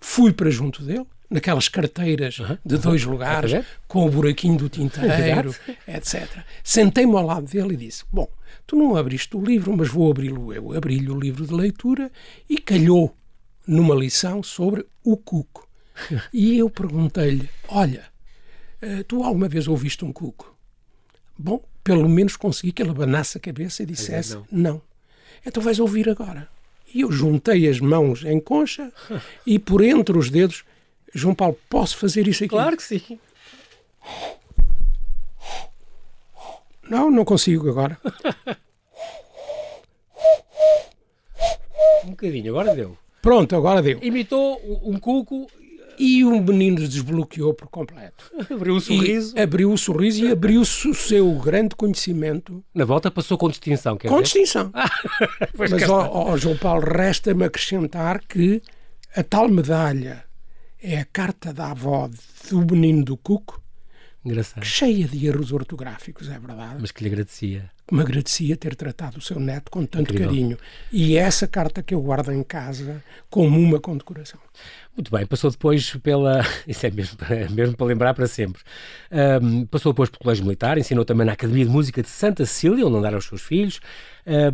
Fui 0.00 0.32
para 0.32 0.50
junto 0.50 0.82
dele, 0.82 1.06
naquelas 1.28 1.68
carteiras 1.68 2.38
uhum. 2.38 2.58
de 2.64 2.78
dois 2.78 3.04
uhum. 3.04 3.12
lugares, 3.12 3.64
com 3.88 4.06
o 4.06 4.10
buraquinho 4.10 4.56
do 4.56 4.68
tinteiro, 4.68 5.54
etc. 5.88 6.44
Sentei-me 6.62 7.16
ao 7.16 7.26
lado 7.26 7.46
dele 7.46 7.74
e 7.74 7.76
disse: 7.76 8.04
Bom, 8.12 8.28
tu 8.66 8.76
não 8.76 8.96
abriste 8.96 9.36
o 9.36 9.44
livro, 9.44 9.76
mas 9.76 9.88
vou 9.88 10.10
abri-lo 10.10 10.52
eu. 10.52 10.72
Abri-lhe 10.72 11.10
o 11.10 11.18
livro 11.18 11.46
de 11.46 11.54
leitura 11.54 12.10
e 12.48 12.58
calhou 12.58 13.16
numa 13.66 13.94
lição 13.94 14.42
sobre 14.42 14.86
o 15.02 15.16
cuco. 15.16 15.65
E 16.32 16.58
eu 16.58 16.70
perguntei-lhe: 16.70 17.48
Olha, 17.68 18.04
eh, 18.80 19.02
tu 19.02 19.22
alguma 19.22 19.48
vez 19.48 19.68
ouviste 19.68 20.04
um 20.04 20.12
cuco? 20.12 20.54
Bom, 21.38 21.62
pelo 21.82 22.08
menos 22.08 22.36
consegui 22.36 22.72
que 22.72 22.82
ele 22.82 22.90
abanasse 22.90 23.38
a 23.38 23.40
cabeça 23.40 23.82
e 23.82 23.86
dissesse 23.86 24.34
não. 24.34 24.46
não. 24.50 24.82
Então 25.44 25.62
vais 25.62 25.78
ouvir 25.78 26.08
agora. 26.08 26.48
E 26.92 27.02
eu 27.02 27.12
juntei 27.12 27.68
as 27.68 27.78
mãos 27.78 28.24
em 28.24 28.40
concha 28.40 28.92
e 29.46 29.58
por 29.58 29.82
entre 29.82 30.16
os 30.16 30.30
dedos, 30.30 30.64
João 31.14 31.34
Paulo, 31.34 31.58
posso 31.68 31.96
fazer 31.96 32.26
isso 32.26 32.44
aqui? 32.44 32.50
Claro 32.50 32.76
que 32.76 32.82
sim. 32.82 33.18
Não, 36.88 37.10
não 37.10 37.24
consigo 37.24 37.68
agora. 37.68 37.98
um 42.04 42.10
bocadinho, 42.10 42.50
agora 42.50 42.74
deu. 42.74 42.96
Pronto, 43.20 43.54
agora 43.56 43.82
deu. 43.82 43.98
Imitou 44.02 44.60
um 44.84 44.98
cuco 44.98 45.50
e 45.98 46.24
o 46.24 46.40
menino 46.42 46.76
desbloqueou 46.76 47.54
por 47.54 47.68
completo. 47.68 48.30
abriu 48.50 48.76
o 48.76 48.80
sorriso. 48.80 49.36
E 49.36 49.40
abriu 49.40 49.72
o 49.72 49.78
sorriso 49.78 50.24
e 50.24 50.30
abriu-se 50.30 50.88
o 50.88 50.94
seu 50.94 51.30
grande 51.38 51.74
conhecimento. 51.74 52.64
Na 52.74 52.84
volta 52.84 53.10
passou 53.10 53.36
com 53.38 53.48
distinção, 53.48 53.96
quer 53.96 54.08
Com 54.08 54.16
ver? 54.16 54.22
distinção. 54.24 54.70
Ah, 54.74 54.90
Mas, 55.58 55.72
ó, 55.88 56.08
ó, 56.12 56.36
João 56.36 56.56
Paulo, 56.56 56.84
resta-me 56.86 57.44
acrescentar 57.44 58.20
que 58.26 58.62
a 59.14 59.22
tal 59.22 59.48
medalha 59.48 60.24
é 60.82 60.98
a 61.00 61.04
carta 61.04 61.52
da 61.52 61.70
avó 61.70 62.08
do 62.50 62.76
menino 62.76 63.04
do 63.04 63.16
Cuco, 63.16 63.62
Engraçado. 64.24 64.64
cheia 64.64 65.06
de 65.06 65.26
erros 65.26 65.52
ortográficos, 65.52 66.28
é 66.28 66.38
verdade. 66.38 66.76
Mas 66.80 66.90
que 66.90 67.02
lhe 67.02 67.08
agradecia. 67.08 67.70
Me 67.90 68.00
agradecia 68.00 68.56
ter 68.56 68.74
tratado 68.74 69.18
o 69.18 69.20
seu 69.20 69.38
neto 69.38 69.70
com 69.70 69.86
tanto 69.86 70.10
Incrível. 70.12 70.26
carinho. 70.28 70.58
E 70.90 71.16
é 71.16 71.20
essa 71.20 71.46
carta 71.46 71.82
que 71.84 71.94
eu 71.94 72.00
guardo 72.02 72.32
em 72.32 72.42
casa 72.42 73.02
como 73.30 73.56
uma 73.58 73.78
condecoração. 73.78 74.40
Muito 74.96 75.10
bem, 75.10 75.26
passou 75.26 75.50
depois 75.50 75.94
pela. 75.96 76.40
Isso 76.66 76.86
é 76.86 76.90
mesmo, 76.90 77.18
é 77.28 77.48
mesmo 77.50 77.76
para 77.76 77.86
lembrar 77.86 78.14
para 78.14 78.26
sempre. 78.26 78.62
Um, 79.42 79.66
passou 79.66 79.92
depois 79.92 80.08
pelo 80.08 80.20
Colégio 80.20 80.42
Militar, 80.42 80.78
ensinou 80.78 81.04
também 81.04 81.26
na 81.26 81.34
Academia 81.34 81.66
de 81.66 81.70
Música 81.70 82.02
de 82.02 82.08
Santa 82.08 82.46
Cecília, 82.46 82.86
onde 82.86 82.96
andaram 82.96 83.18
os 83.18 83.26
seus 83.26 83.42
filhos, 83.42 83.78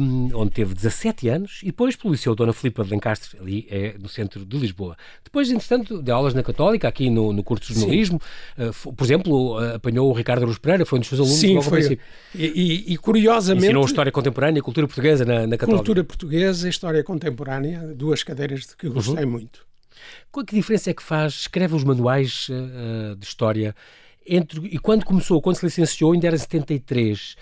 um, 0.00 0.30
onde 0.34 0.50
teve 0.50 0.74
17 0.74 1.28
anos, 1.28 1.60
e 1.62 1.66
depois 1.66 1.94
pelo 1.94 2.12
Liceu 2.12 2.34
Dona 2.34 2.52
Filipa 2.52 2.82
de 2.82 2.90
Lencastre, 2.90 3.38
ali 3.40 3.68
é, 3.70 3.94
no 4.00 4.08
centro 4.08 4.44
de 4.44 4.58
Lisboa. 4.58 4.96
Depois, 5.22 5.48
entretanto, 5.48 6.02
deu 6.02 6.16
aulas 6.16 6.34
na 6.34 6.42
Católica, 6.42 6.88
aqui 6.88 7.08
no, 7.08 7.32
no 7.32 7.44
curso 7.44 7.72
de 7.72 7.78
jornalismo. 7.78 8.20
Uh, 8.58 8.92
por 8.92 9.04
exemplo, 9.04 9.58
apanhou 9.58 10.10
o 10.10 10.12
Ricardo 10.12 10.42
Aruz 10.42 10.58
Pereira, 10.58 10.84
foi 10.84 10.98
um 10.98 11.00
dos 11.00 11.08
seus 11.08 11.20
alunos 11.20 11.38
Sim, 11.38 11.62
foi. 11.62 12.00
E, 12.34 12.46
e, 12.46 12.94
e, 12.94 12.96
curiosamente. 12.98 13.66
Ensinou 13.66 13.84
História 13.84 14.10
Contemporânea 14.10 14.58
e 14.58 14.62
Cultura 14.62 14.88
Portuguesa 14.88 15.24
na, 15.24 15.46
na 15.46 15.56
Católica. 15.56 15.76
Cultura 15.76 16.02
Portuguesa 16.02 16.66
e 16.66 16.70
História 16.70 17.04
Contemporânea, 17.04 17.94
duas 17.94 18.24
cadeiras 18.24 18.62
de 18.62 18.76
que 18.76 18.88
gostei 18.88 19.24
uhum. 19.24 19.30
muito. 19.30 19.71
Qual 20.30 20.44
que 20.44 20.54
diferença 20.54 20.90
é 20.90 20.94
que 20.94 21.02
faz? 21.02 21.34
Escreve 21.34 21.74
os 21.74 21.84
manuais 21.84 22.48
uh, 22.48 23.16
de 23.16 23.26
história 23.26 23.74
entre, 24.26 24.60
e 24.66 24.78
quando 24.78 25.04
começou, 25.04 25.42
quando 25.42 25.56
se 25.56 25.64
licenciou, 25.64 26.12
ainda 26.12 26.26
era 26.26 26.38
73. 26.38 27.36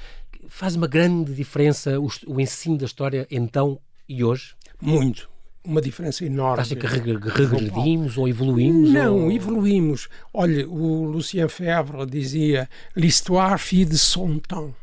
Faz 0.48 0.74
uma 0.74 0.86
grande 0.86 1.34
diferença 1.34 2.00
o, 2.00 2.08
o 2.26 2.40
ensino 2.40 2.78
da 2.78 2.86
história 2.86 3.26
então 3.30 3.78
e 4.08 4.24
hoje? 4.24 4.54
Muito 4.80 5.30
uma 5.64 5.80
diferença 5.80 6.24
enorme. 6.24 6.62
Acha 6.62 6.74
que 6.74 6.86
regredimos 6.86 8.16
ou 8.16 8.28
evoluímos? 8.28 8.90
Não, 8.90 9.24
ou... 9.24 9.32
evoluímos. 9.32 10.08
Olha, 10.32 10.68
o 10.68 11.04
Lucien 11.04 11.48
Febvre 11.48 12.06
dizia 12.06 12.68
l'histoire 12.96 13.58
fille 13.58 13.84
de 13.84 13.98
son 13.98 14.38
temps. 14.38 14.74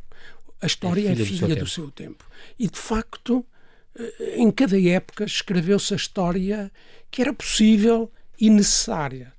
A 0.62 0.66
história 0.66 1.12
é 1.12 1.16
filha, 1.16 1.24
é 1.24 1.26
filha 1.26 1.56
do, 1.56 1.68
seu, 1.68 1.86
do 1.86 1.90
seu 1.90 1.92
tempo. 1.92 2.26
E, 2.58 2.68
de 2.68 2.78
facto, 2.78 3.46
em 4.36 4.52
cada 4.52 4.80
época 4.80 5.24
escreveu-se 5.26 5.94
a 5.94 5.98
história 5.98 6.72
que 7.10 7.22
era 7.22 7.34
possível 7.34 8.12
e 8.40 8.50
necessária. 8.50 9.34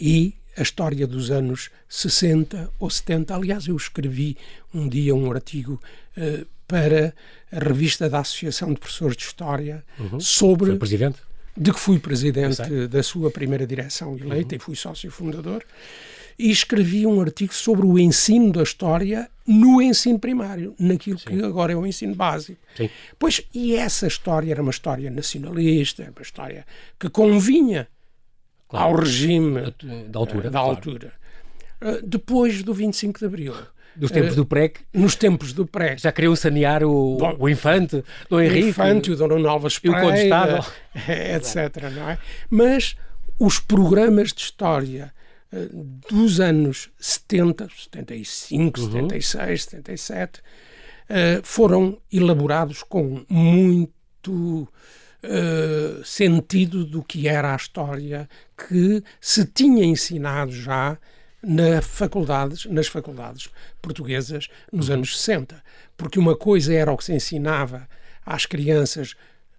E 0.00 0.34
a 0.56 0.62
história 0.62 1.06
dos 1.06 1.30
anos 1.30 1.70
60 1.88 2.70
ou 2.78 2.88
70, 2.88 3.34
aliás, 3.34 3.66
eu 3.66 3.76
escrevi 3.76 4.36
um 4.72 4.88
dia 4.88 5.14
um 5.14 5.30
artigo 5.30 5.80
uh, 6.16 6.46
para 6.66 7.14
a 7.50 7.58
revista 7.58 8.08
da 8.08 8.20
Associação 8.20 8.72
de 8.72 8.80
Professores 8.80 9.16
de 9.16 9.24
História 9.24 9.84
uhum. 9.98 10.20
sobre. 10.20 10.70
Foi 10.70 10.78
presidente? 10.78 11.18
De 11.56 11.72
que 11.72 11.80
fui 11.80 11.98
presidente 11.98 12.86
da 12.88 13.02
sua 13.02 13.30
primeira 13.30 13.66
direção 13.66 14.16
eleita 14.18 14.54
uhum. 14.54 14.56
e 14.56 14.58
fui 14.58 14.76
sócio 14.76 15.10
fundador 15.10 15.64
e 16.38 16.50
escrevi 16.50 17.06
um 17.06 17.20
artigo 17.20 17.54
sobre 17.54 17.86
o 17.86 17.98
ensino 17.98 18.52
da 18.52 18.62
história 18.62 19.30
no 19.46 19.80
ensino 19.80 20.18
primário, 20.18 20.74
naquilo 20.78 21.18
Sim. 21.18 21.26
que 21.26 21.44
agora 21.44 21.72
é 21.72 21.76
o 21.76 21.86
ensino 21.86 22.14
básico. 22.14 22.60
Sim. 22.76 22.90
Pois, 23.18 23.42
e 23.54 23.76
essa 23.76 24.06
história 24.06 24.50
era 24.50 24.62
uma 24.62 24.70
história 24.70 25.10
nacionalista, 25.10 26.02
era 26.02 26.12
uma 26.12 26.22
história 26.22 26.66
que 26.98 27.08
convinha 27.08 27.88
claro. 28.68 28.86
ao 28.86 28.96
regime 28.96 29.74
da 30.08 30.18
altura. 30.18 30.50
Da 30.50 30.58
altura. 30.58 31.12
Claro. 31.80 31.98
Uh, 31.98 32.06
depois 32.06 32.62
do 32.62 32.74
25 32.74 33.18
de 33.18 33.24
Abril. 33.24 33.54
Dos 33.94 34.10
tempos 34.10 34.32
uh, 34.32 34.36
do 34.36 34.46
PREC? 34.46 34.80
Nos 34.92 35.14
tempos 35.14 35.52
do 35.52 35.66
PREC. 35.66 36.02
Já 36.02 36.12
queriam 36.12 36.36
sanear 36.36 36.84
o, 36.84 37.16
Bom, 37.16 37.36
o 37.38 37.48
Infante, 37.48 38.04
o 38.30 38.40
Henrique. 38.40 38.66
O 38.66 38.68
Infante, 38.68 39.10
o 39.10 39.16
Dom 39.16 39.48
Alves 39.48 39.78
Pereira, 39.78 40.04
o 40.04 40.10
Condestável. 40.10 40.64
etc. 41.34 41.90
Não 41.94 42.10
é? 42.10 42.18
Mas 42.50 42.96
os 43.38 43.58
programas 43.58 44.32
de 44.32 44.42
história 44.42 45.04
eh, 45.04 45.25
dos 46.08 46.40
anos 46.40 46.90
70, 46.98 47.68
75, 47.68 48.80
uhum. 48.80 48.92
76, 48.92 49.64
77, 49.64 50.40
uh, 50.40 50.42
foram 51.42 51.98
elaborados 52.12 52.82
com 52.82 53.24
muito 53.28 54.68
uh, 55.22 56.04
sentido 56.04 56.84
do 56.84 57.02
que 57.02 57.28
era 57.28 57.52
a 57.52 57.56
história 57.56 58.28
que 58.68 59.02
se 59.20 59.44
tinha 59.44 59.84
ensinado 59.84 60.52
já 60.52 60.98
na 61.42 61.80
faculdades, 61.80 62.66
nas 62.66 62.88
faculdades 62.88 63.48
portuguesas 63.80 64.48
nos 64.72 64.90
anos 64.90 65.16
60. 65.18 65.62
Porque 65.96 66.18
uma 66.18 66.36
coisa 66.36 66.74
era 66.74 66.92
o 66.92 66.96
que 66.96 67.04
se 67.04 67.14
ensinava 67.14 67.88
às 68.24 68.46
crianças 68.46 69.14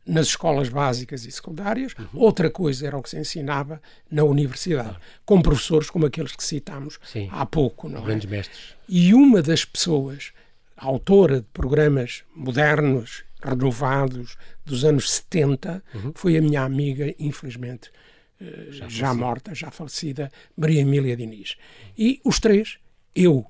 nas 0.07 0.27
escolas 0.27 0.69
básicas 0.69 1.25
e 1.25 1.31
secundárias, 1.31 1.93
uhum. 1.97 2.07
outra 2.13 2.49
coisa 2.49 2.87
era 2.87 2.97
o 2.97 3.03
que 3.03 3.09
se 3.09 3.17
ensinava 3.17 3.81
na 4.09 4.23
universidade, 4.23 4.89
claro. 4.89 5.01
com 5.25 5.41
professores 5.41 5.89
como 5.89 6.05
aqueles 6.05 6.35
que 6.35 6.43
citámos 6.43 6.99
Sim. 7.03 7.27
há 7.31 7.45
pouco. 7.45 7.89
Não 7.89 8.01
é? 8.01 8.05
Grandes 8.05 8.29
mestres. 8.29 8.75
E 8.87 9.13
uma 9.13 9.41
das 9.41 9.65
pessoas, 9.65 10.31
autora 10.77 11.41
de 11.41 11.47
programas 11.53 12.23
modernos, 12.33 13.23
renovados, 13.41 14.37
dos 14.65 14.85
anos 14.85 15.11
70, 15.11 15.83
uhum. 15.93 16.11
foi 16.15 16.37
a 16.37 16.41
minha 16.41 16.63
amiga, 16.63 17.13
infelizmente, 17.19 17.91
eh, 18.39 18.67
já, 18.69 18.87
já 18.87 19.13
morta, 19.13 19.53
já 19.53 19.69
falecida, 19.69 20.31
Maria 20.55 20.81
Emília 20.81 21.15
Diniz. 21.15 21.57
E 21.97 22.19
os 22.23 22.39
três, 22.39 22.77
eu, 23.15 23.45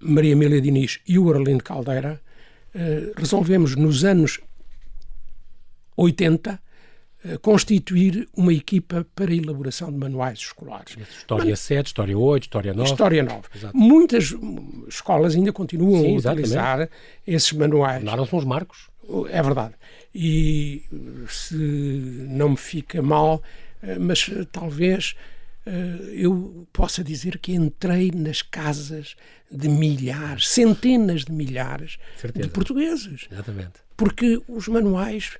Maria 0.00 0.32
Emília 0.32 0.60
Diniz 0.60 1.00
e 1.06 1.18
o 1.18 1.32
Arlindo 1.32 1.64
Caldeira, 1.64 2.20
eh, 2.74 3.12
resolvemos 3.16 3.74
nos 3.74 4.04
anos 4.04 4.40
80 5.98 6.60
eh, 7.24 7.36
constituir 7.38 8.28
uma 8.36 8.52
equipa 8.52 9.04
para 9.12 9.32
a 9.32 9.34
elaboração 9.34 9.90
de 9.90 9.98
manuais 9.98 10.38
escolares. 10.38 10.96
História 10.96 11.50
Mas, 11.50 11.58
7, 11.58 11.86
História 11.86 12.16
8, 12.16 12.42
História 12.44 12.72
9. 12.72 12.90
História 12.90 13.22
9. 13.24 13.40
Exato. 13.56 13.76
Muitas 13.76 14.34
escolas 14.88 15.34
ainda 15.34 15.52
continuam 15.52 16.00
Sim, 16.00 16.14
a 16.14 16.32
utilizar 16.32 16.78
exatamente. 16.78 16.90
esses 17.26 17.52
manuais. 17.52 18.04
Não 18.04 18.24
são 18.24 18.38
os 18.38 18.44
marcos. 18.44 18.88
É 19.30 19.42
verdade. 19.42 19.74
E 20.14 20.84
se 21.28 21.56
não 21.56 22.50
me 22.50 22.56
fica 22.56 23.02
mal, 23.02 23.42
eh, 23.82 23.98
mas 23.98 24.30
eh, 24.32 24.46
talvez 24.52 25.16
eu 26.14 26.66
possa 26.72 27.04
dizer 27.04 27.36
que 27.36 27.52
entrei 27.52 28.10
nas 28.10 28.40
casas 28.40 29.16
de 29.52 29.68
milhares, 29.68 30.48
centenas 30.48 31.26
de 31.26 31.32
milhares 31.32 31.98
Certeza. 32.16 32.46
de 32.46 32.54
portugueses. 32.54 33.28
Exatamente. 33.30 33.72
Porque 33.94 34.40
os 34.48 34.66
manuais 34.66 35.36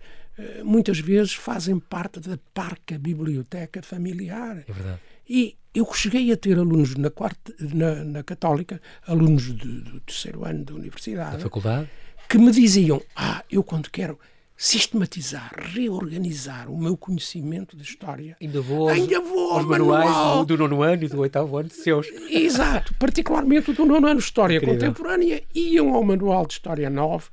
muitas 0.64 1.00
vezes 1.00 1.34
fazem 1.34 1.78
parte 1.78 2.20
da 2.20 2.38
parca 2.54 2.98
biblioteca 2.98 3.82
familiar. 3.82 4.64
É 4.68 4.72
verdade. 4.72 5.00
E 5.28 5.56
eu 5.74 5.86
cheguei 5.92 6.32
a 6.32 6.36
ter 6.36 6.58
alunos 6.58 6.94
na, 6.96 7.10
quarta, 7.10 7.52
na, 7.60 8.04
na 8.04 8.22
Católica, 8.22 8.80
alunos 9.06 9.44
de, 9.44 9.80
do 9.82 10.00
terceiro 10.00 10.44
ano 10.44 10.64
da 10.64 10.74
universidade, 10.74 11.36
da 11.36 11.42
faculdade, 11.42 11.88
que 12.28 12.38
me 12.38 12.50
diziam: 12.50 13.02
Ah, 13.14 13.44
eu 13.50 13.62
quando 13.62 13.90
quero 13.90 14.18
sistematizar, 14.56 15.52
reorganizar 15.56 16.68
o 16.68 16.76
meu 16.76 16.96
conhecimento 16.96 17.76
de 17.76 17.84
história. 17.84 18.36
Ainda 18.40 18.60
vou 18.60 18.88
aos, 18.88 18.98
ainda 18.98 19.20
vou 19.20 19.52
aos 19.52 19.64
manuais 19.64 20.10
manual. 20.10 20.44
do, 20.44 20.58
nono 20.58 20.82
ano 20.82 21.04
e 21.04 21.08
do 21.08 21.20
oitavo 21.20 21.56
ano 21.56 21.68
de 21.68 21.76
seus. 21.76 22.08
Exato, 22.28 22.92
particularmente 22.94 23.70
o 23.70 23.74
do 23.74 23.86
nono 23.86 24.06
ano 24.08 24.18
de 24.18 24.24
História 24.24 24.56
Incrível. 24.56 24.74
Contemporânea, 24.74 25.42
iam 25.54 25.94
ao 25.94 26.02
manual 26.02 26.44
de 26.44 26.54
História 26.54 26.90
9 26.90 27.28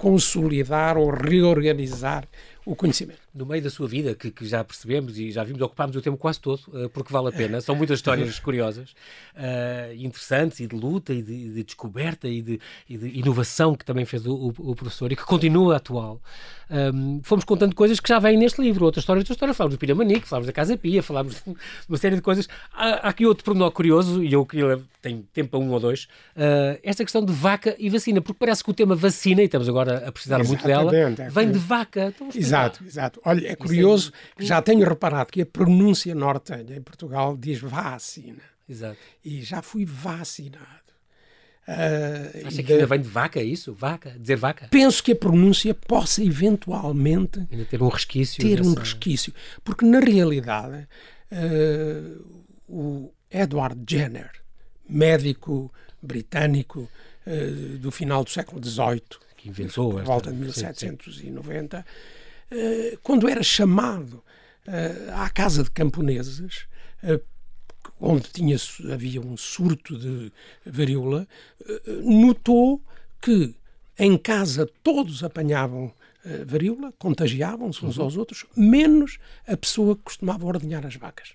consolidar 0.00 0.96
ou 0.96 1.10
reorganizar 1.10 2.24
o 2.64 2.74
conhecimento. 2.74 3.20
No 3.34 3.46
meio 3.46 3.62
da 3.62 3.70
sua 3.70 3.86
vida, 3.86 4.14
que, 4.14 4.30
que 4.30 4.46
já 4.46 4.62
percebemos 4.62 5.18
e 5.18 5.30
já 5.30 5.42
vimos, 5.44 5.60
ocupámos 5.62 5.96
o 5.96 6.02
tempo 6.02 6.16
quase 6.16 6.40
todo, 6.40 6.60
uh, 6.68 6.88
porque 6.90 7.12
vale 7.12 7.28
a 7.28 7.32
pena. 7.32 7.60
São 7.60 7.74
muitas 7.74 7.98
histórias 7.98 8.38
curiosas, 8.40 8.90
uh, 9.34 9.94
interessantes 9.94 10.60
e 10.60 10.66
de 10.66 10.76
luta 10.76 11.12
e 11.12 11.22
de, 11.22 11.54
de 11.54 11.64
descoberta 11.64 12.28
e 12.28 12.42
de, 12.42 12.60
e 12.88 12.98
de, 12.98 13.18
inovação 13.18 13.74
que 13.74 13.84
também 13.84 14.04
fez 14.04 14.26
o, 14.26 14.54
o, 14.58 14.74
professor 14.74 15.10
e 15.12 15.16
que 15.16 15.24
continua 15.24 15.76
atual. 15.76 16.20
Um, 16.70 17.20
fomos 17.22 17.44
contando 17.44 17.74
coisas 17.74 17.98
que 17.98 18.08
já 18.08 18.18
vêm 18.18 18.36
neste 18.36 18.60
livro, 18.62 18.84
outra 18.84 19.00
história, 19.00 19.20
outra 19.20 19.32
história. 19.32 19.54
Falámos 19.54 19.76
do 19.76 19.78
Piramanique, 19.78 20.26
falámos 20.26 20.46
da 20.46 20.52
Casa 20.52 20.76
Pia, 20.76 21.02
falámos 21.02 21.34
de 21.34 21.56
uma 21.88 21.98
série 21.98 22.16
de 22.16 22.22
coisas. 22.22 22.48
Há, 22.72 23.06
há 23.06 23.08
aqui 23.08 23.26
outro 23.26 23.44
pormenor 23.44 23.72
curioso, 23.72 24.22
e 24.22 24.32
eu 24.32 24.46
queria, 24.46 24.80
tenho 25.02 25.22
tempo 25.32 25.50
para 25.50 25.60
um 25.60 25.70
ou 25.70 25.80
dois, 25.80 26.04
uh, 26.36 26.78
esta 26.82 27.02
questão 27.02 27.24
de 27.24 27.32
vaca 27.32 27.74
e 27.78 27.88
vacina, 27.88 28.20
porque 28.20 28.38
parece 28.38 28.62
que 28.62 28.70
o 28.70 28.74
tema 28.74 28.94
vacina, 28.94 29.42
e 29.42 29.46
estamos 29.46 29.68
agora 29.68 30.06
a 30.06 30.12
precisar 30.12 30.42
muito 30.44 30.64
dela, 30.64 30.94
é 30.94 31.28
vem 31.28 31.50
de 31.50 31.58
vaca. 31.58 32.12
Então, 32.14 32.28
exato, 32.50 32.84
exato. 32.84 33.20
Olha, 33.24 33.46
é, 33.46 33.52
é 33.52 33.56
curioso, 33.56 34.12
é... 34.38 34.44
já 34.44 34.60
tenho 34.60 34.86
reparado 34.88 35.30
que 35.30 35.42
a 35.42 35.46
pronúncia 35.46 36.14
nortenha 36.14 36.76
em 36.76 36.82
Portugal 36.82 37.36
diz 37.36 37.60
vacina. 37.60 38.42
Exato. 38.68 38.98
E 39.24 39.42
já 39.42 39.62
fui 39.62 39.84
vacinado. 39.84 40.90
Uh, 41.68 42.46
Acha 42.46 42.62
que 42.62 42.72
ainda 42.72 42.86
vem 42.86 43.00
de 43.00 43.08
vaca, 43.08 43.38
é 43.38 43.44
isso? 43.44 43.72
Vaca? 43.72 44.10
Dizer 44.18 44.36
vaca? 44.36 44.66
Penso 44.70 45.02
que 45.02 45.12
a 45.12 45.16
pronúncia 45.16 45.74
possa 45.74 46.22
eventualmente 46.22 47.46
ainda 47.50 47.64
ter 47.64 47.82
um 47.82 47.88
resquício. 47.88 48.42
Ter 48.42 48.60
um 48.60 48.74
resquício. 48.74 49.32
Porque, 49.62 49.84
na 49.84 50.00
realidade, 50.00 50.88
uh, 51.30 52.40
o 52.68 53.12
Edward 53.30 53.80
Jenner, 53.88 54.30
médico 54.88 55.72
britânico 56.02 56.90
uh, 57.26 57.78
do 57.78 57.90
final 57.90 58.24
do 58.24 58.30
século 58.30 58.60
XVIII, 58.64 59.02
que 59.36 59.48
inventou 59.48 59.92
por 59.92 60.02
volta 60.02 60.32
de 60.32 60.38
1790, 60.38 61.84
quando 63.02 63.28
era 63.28 63.42
chamado 63.42 64.22
à 65.14 65.30
casa 65.30 65.62
de 65.62 65.70
camponeses 65.70 66.66
onde 68.00 68.30
tinha, 68.30 68.56
havia 68.92 69.20
um 69.20 69.36
surto 69.36 69.96
de 69.98 70.32
varíola, 70.64 71.28
eh, 71.66 71.82
notou 72.02 72.82
que 73.20 73.54
em 73.98 74.16
casa 74.16 74.68
todos 74.82 75.22
apanhavam 75.22 75.92
eh, 76.24 76.44
varíola, 76.44 76.92
contagiavam-se 76.98 77.84
uns 77.84 77.98
uhum. 77.98 78.04
aos 78.04 78.16
outros, 78.16 78.46
menos 78.56 79.18
a 79.46 79.56
pessoa 79.56 79.94
que 79.94 80.02
costumava 80.02 80.46
ordenhar 80.46 80.86
as 80.86 80.96
vacas. 80.96 81.34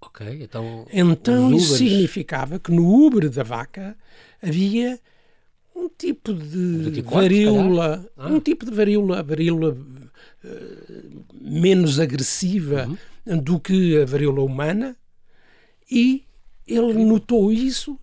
Ok, 0.00 0.26
então. 0.40 0.86
Então 0.92 1.54
isso 1.54 1.76
significava 1.76 2.58
que 2.58 2.70
no 2.70 2.88
ubre 2.88 3.28
da 3.28 3.42
vaca 3.42 3.96
havia 4.42 4.98
um 5.74 5.88
tipo 5.88 6.32
de 6.32 7.02
varíola, 7.02 8.08
ah. 8.16 8.28
um 8.28 8.40
tipo 8.40 8.64
de 8.64 8.70
varíola, 8.70 9.22
varíola 9.22 9.76
menos 11.40 12.00
agressiva 12.00 12.86
uhum. 13.26 13.38
do 13.38 13.60
que 13.60 14.00
a 14.00 14.04
varíola 14.04 14.42
humana, 14.42 14.96
e 15.90 16.24
ele 16.66 17.04
notou 17.04 17.52
isso 17.52 17.98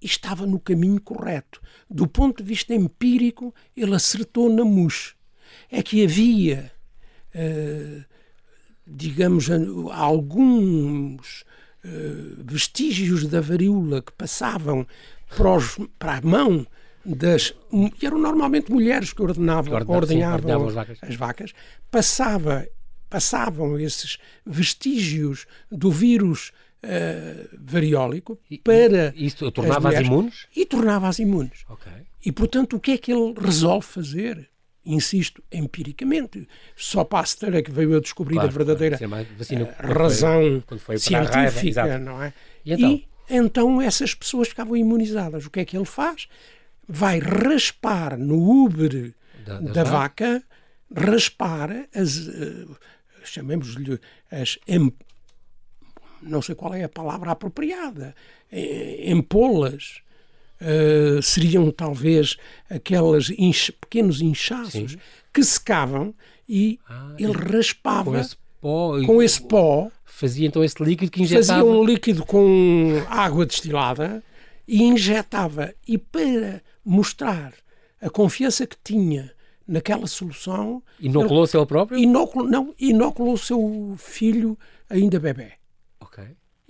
e 0.00 0.06
estava 0.06 0.46
no 0.46 0.60
caminho 0.60 1.00
correto. 1.00 1.60
Do 1.90 2.06
ponto 2.06 2.42
de 2.42 2.48
vista 2.48 2.74
empírico, 2.74 3.54
ele 3.76 3.94
acertou 3.94 4.48
na 4.52 4.64
mousse. 4.64 5.14
É 5.70 5.82
que 5.82 6.04
havia, 6.04 6.70
uh, 7.34 8.04
digamos, 8.86 9.48
alguns 9.92 11.42
uh, 11.84 12.44
vestígios 12.44 13.26
da 13.26 13.40
varíola 13.40 14.02
que 14.02 14.12
passavam 14.12 14.86
para, 15.28 15.86
para 15.98 16.18
a 16.18 16.22
mão 16.22 16.66
das. 17.14 17.54
eram 18.02 18.18
normalmente 18.18 18.70
mulheres 18.70 19.12
que 19.12 19.22
ordenavam, 19.22 19.74
ordenavam 19.88 20.68
as, 20.68 20.74
vacas. 20.74 20.98
as 21.02 21.14
vacas, 21.14 21.52
passava, 21.90 22.66
passavam 23.08 23.78
esses 23.78 24.18
vestígios 24.44 25.46
do 25.70 25.90
vírus 25.90 26.52
uh, 26.82 27.56
variólico 27.58 28.38
para. 28.64 29.12
E 29.16 29.26
isso 29.26 29.50
tornava-as 29.52 30.00
imunes? 30.00 30.46
E 30.54 30.66
tornava-as 30.66 31.18
imunes. 31.18 31.64
Okay. 31.68 31.92
E, 32.24 32.32
portanto, 32.32 32.76
o 32.76 32.80
que 32.80 32.92
é 32.92 32.98
que 32.98 33.12
ele 33.12 33.34
resolve 33.38 33.86
fazer? 33.86 34.48
Insisto, 34.84 35.42
empiricamente. 35.50 36.48
Só 36.76 37.02
Pasteur 37.02 37.54
é 37.56 37.62
que 37.62 37.72
veio 37.72 37.96
a 37.96 38.00
descobrir 38.00 38.34
claro, 38.34 38.48
a 38.48 38.52
verdadeira 38.52 38.96
claro. 38.96 39.26
uh, 39.26 39.92
razão 39.92 40.62
foi, 40.66 40.78
foi 40.78 40.98
científica, 40.98 41.82
raiva, 41.82 41.98
não 41.98 42.22
é? 42.22 42.32
E 42.64 42.72
então? 42.72 42.90
e 42.90 43.08
então 43.28 43.82
essas 43.82 44.14
pessoas 44.14 44.48
ficavam 44.48 44.76
imunizadas. 44.76 45.46
O 45.46 45.50
que 45.50 45.60
é 45.60 45.64
que 45.64 45.76
ele 45.76 45.84
faz? 45.84 46.28
Vai 46.88 47.18
raspar 47.18 48.16
no 48.16 48.38
úbere 48.38 49.14
da, 49.44 49.60
da 49.60 49.84
vaca, 49.84 50.42
raspar 50.94 51.88
as, 51.94 52.16
uh, 52.18 52.76
chamemos-lhe 53.24 53.98
as 54.30 54.58
não 56.22 56.42
sei 56.42 56.54
qual 56.54 56.74
é 56.74 56.82
a 56.82 56.88
palavra 56.88 57.30
apropriada, 57.30 58.14
empolas. 59.04 60.00
Uh, 60.58 61.20
seriam 61.20 61.70
talvez 61.70 62.38
aqueles 62.70 63.28
inch, 63.36 63.70
pequenos 63.72 64.22
inchaços 64.22 64.92
Sim. 64.92 64.98
que 65.30 65.44
secavam 65.44 66.14
e 66.48 66.80
ah, 66.88 67.14
ele 67.18 67.32
raspava 67.32 68.10
com 68.10 68.16
esse 68.16 68.36
pó, 68.58 69.04
com 69.04 69.22
esse 69.22 69.42
pó 69.42 69.90
fazia 70.06 70.46
então 70.46 70.64
esse 70.64 70.82
líquido 70.82 71.12
que 71.12 71.22
injetava 71.22 71.60
fazia 71.60 71.64
um 71.64 71.84
líquido 71.84 72.24
com 72.24 73.04
água 73.06 73.44
destilada 73.44 74.24
e 74.66 74.82
injetava 74.82 75.74
e 75.86 75.96
para 75.98 76.62
mostrar 76.84 77.52
a 78.00 78.10
confiança 78.10 78.66
que 78.66 78.76
tinha 78.82 79.32
naquela 79.66 80.06
solução 80.06 80.82
inoculou-se 81.00 81.56
ele 81.56 81.66
próprio 81.66 81.98
inoculou, 81.98 82.48
não 82.48 82.74
inoculou 82.78 83.34
o 83.34 83.38
seu 83.38 83.94
filho 83.98 84.56
ainda 84.88 85.18
bebê 85.18 85.52
Ok. 86.00 86.24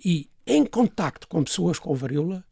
E 0.04 0.28
em 0.46 0.64
contacto 0.64 1.28
com 1.28 1.42
pessoas 1.42 1.78
com 1.78 1.94
varíola, 1.94 2.44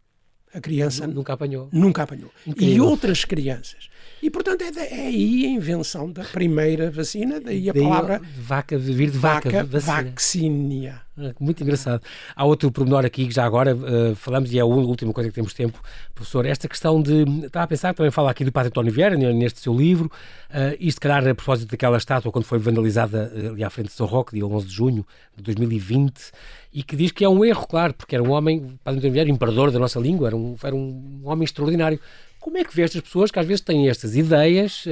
a 0.53 0.61
criança 0.61 1.07
nunca 1.07 1.33
apanhou. 1.33 1.69
Nunca 1.73 2.03
apanhou. 2.05 2.31
Incrível. 2.47 2.75
E 2.75 2.81
outras 2.81 3.25
crianças. 3.25 3.89
E, 4.23 4.31
portanto, 4.31 4.63
é, 4.63 4.69
é, 4.69 5.07
aí 5.07 5.47
a 5.47 5.49
invenção 5.49 6.11
da 6.11 6.25
primeira 6.25 6.91
vacina, 6.91 7.41
daí 7.41 7.69
a 7.69 7.73
daí, 7.73 7.83
palavra... 7.83 8.21
Vaca, 8.37 8.79
vir 8.79 9.11
de 9.11 9.19
vaca, 9.19 9.65
vaca 9.65 9.65
vaccinia. 9.65 11.03
Ah, 11.17 11.33
muito 11.39 11.63
engraçado. 11.63 12.03
Há 12.35 12.45
outro 12.45 12.73
pormenor 12.73 13.05
aqui 13.05 13.29
que 13.29 13.35
já 13.35 13.45
agora 13.45 13.75
uh, 13.77 14.17
falamos, 14.17 14.53
e 14.53 14.59
é 14.59 14.63
a 14.63 14.65
última 14.65 15.13
coisa 15.13 15.31
que 15.31 15.35
temos 15.35 15.55
tempo, 15.55 15.81
professor, 16.13 16.45
esta 16.45 16.67
questão 16.69 17.01
de... 17.01 17.23
Estava 17.45 17.65
a 17.65 17.69
pensar, 17.69 17.95
também 17.95 18.11
fala 18.11 18.33
aqui 18.33 18.45
do 18.45 18.51
Padre 18.51 18.69
António 18.69 18.93
Vieira, 18.93 19.17
neste 19.17 19.61
seu 19.61 19.73
livro, 19.73 20.11
uh, 20.51 20.77
isto, 20.81 21.01
calhar, 21.01 21.27
a 21.29 21.35
propósito 21.35 21.71
daquela 21.71 21.97
estátua, 21.97 22.33
quando 22.33 22.45
foi 22.45 22.59
vandalizada 22.59 23.33
ali 23.33 23.63
à 23.63 23.71
frente 23.71 23.87
de 23.87 23.93
São 23.93 24.07
Roque, 24.07 24.35
dia 24.35 24.45
11 24.45 24.67
de 24.67 24.73
junho 24.73 25.07
de 25.37 25.43
2020, 25.45 26.33
e 26.73 26.83
que 26.83 26.97
diz 26.97 27.13
que 27.13 27.25
é 27.25 27.29
um 27.29 27.45
erro, 27.45 27.65
claro, 27.69 27.95
porque 27.95 28.17
era 28.17 28.25
um 28.25 28.33
homem, 28.33 28.77
Padre 28.83 28.99
António 28.99 29.13
Vieira, 29.13 29.31
imperador 29.31 29.71
da 29.71 29.79
nossa 29.79 30.01
língua, 30.01 30.27
era 30.27 30.37
um, 30.37 30.57
era 30.61 30.75
um 30.75 31.21
homem 31.25 31.45
extraordinário. 31.45 32.01
Como 32.41 32.59
é 32.59 32.65
que 32.65 32.75
vê 32.75 32.83
estas 32.83 33.01
pessoas 33.01 33.31
que 33.31 33.39
às 33.39 33.47
vezes 33.47 33.63
têm 33.63 33.89
estas 33.89 34.15
ideias 34.15 34.85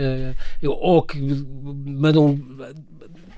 ou 0.62 1.02
que 1.02 1.20
mandam, 1.20 2.40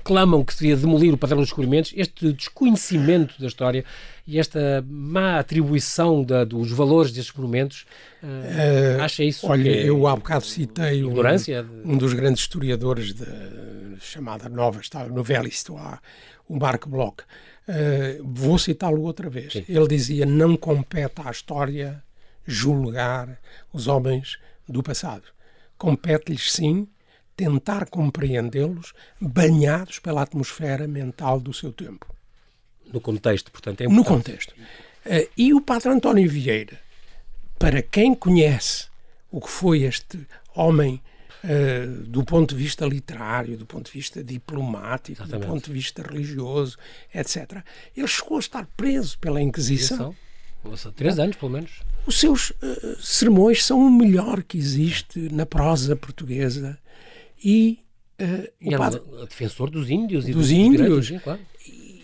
clamam 0.05 0.45
que 0.45 0.53
se 0.53 0.59
devia 0.59 0.77
demolir 0.77 1.11
o 1.11 1.17
padrão 1.17 1.39
dos 1.39 1.47
descobrimentos, 1.47 1.91
este 1.95 2.31
desconhecimento 2.31 3.41
da 3.41 3.47
história 3.47 3.83
e 4.27 4.39
esta 4.39 4.85
má 4.87 5.39
atribuição 5.39 6.23
da, 6.23 6.43
dos 6.43 6.71
valores 6.71 7.11
desses 7.11 7.33
monumentos, 7.33 7.87
uh, 8.21 8.99
uh, 8.99 9.01
acha 9.01 9.23
isso? 9.23 9.47
Olha, 9.47 9.67
é 9.67 9.89
eu 9.89 10.05
há 10.05 10.15
bocado 10.15 10.45
citei 10.45 11.03
um, 11.03 11.11
um, 11.83 11.97
dos 11.97 12.13
grandes 12.13 12.41
historiadores 12.41 13.13
da 13.13 13.25
chamada 13.99 14.47
Nova 14.47 14.79
História, 14.79 15.11
Novela 15.11 15.47
Histoire, 15.47 15.99
o 16.47 16.55
Marc 16.55 16.87
Bloch. 16.87 17.23
Uh, 17.67 18.23
vou 18.23 18.59
citá-lo 18.59 19.01
outra 19.01 19.27
vez. 19.27 19.53
Sim. 19.53 19.65
Ele 19.67 19.87
dizia: 19.87 20.23
não 20.23 20.55
compete 20.55 21.19
à 21.25 21.31
história 21.31 22.03
julgar 22.45 23.39
os 23.73 23.87
homens 23.87 24.37
do 24.69 24.83
passado. 24.83 25.23
Compete-lhes, 25.79 26.51
sim, 26.51 26.87
tentar 27.35 27.89
compreendê-los 27.89 28.93
banhados 29.19 29.99
pela 29.99 30.21
atmosfera 30.21 30.87
mental 30.87 31.39
do 31.39 31.53
seu 31.53 31.71
tempo. 31.71 32.13
No 32.91 33.01
contexto, 33.01 33.51
portanto, 33.51 33.81
é 33.81 33.85
importante. 33.85 33.97
No 33.97 34.05
contexto. 34.05 34.51
Uh, 35.05 35.29
e 35.37 35.53
o 35.53 35.61
Padre 35.61 35.89
António 35.89 36.29
Vieira, 36.29 36.79
para 37.59 37.81
quem 37.81 38.15
conhece 38.15 38.87
o 39.31 39.41
que 39.41 39.49
foi 39.49 39.83
este 39.83 40.25
homem 40.55 41.01
uh, 41.43 42.03
do 42.03 42.23
ponto 42.23 42.55
de 42.55 42.63
vista 42.63 42.85
literário, 42.85 43.57
do 43.57 43.65
ponto 43.65 43.87
de 43.87 43.91
vista 43.91 44.23
diplomático, 44.23 45.21
Exatamente. 45.21 45.45
do 45.45 45.51
ponto 45.51 45.65
de 45.65 45.73
vista 45.73 46.01
religioso, 46.01 46.77
etc., 47.13 47.63
ele 47.95 48.07
chegou 48.07 48.37
a 48.37 48.39
estar 48.39 48.65
preso 48.77 49.17
pela 49.19 49.41
Inquisição. 49.41 50.15
Inquisição. 50.63 50.91
Três 50.93 51.19
anos, 51.19 51.35
pelo 51.35 51.51
menos. 51.51 51.83
Os 52.07 52.19
seus 52.19 52.49
uh, 52.49 52.97
sermões 52.99 53.63
são 53.63 53.79
o 53.79 53.91
melhor 53.91 54.41
que 54.41 54.57
existe 54.57 55.19
na 55.31 55.45
prosa 55.45 55.95
portuguesa 55.95 56.79
e 57.43 57.85
Uh, 58.15 58.47
e 58.61 58.73
é 58.73 58.77
padre, 58.77 59.01
defensor 59.27 59.69
dos 59.69 59.89
índios 59.89 60.25
e 60.25 60.31
dos, 60.31 60.43
dos 60.43 60.51
índios. 60.51 61.05
Direitos, 61.05 61.23
claro. 61.23 61.41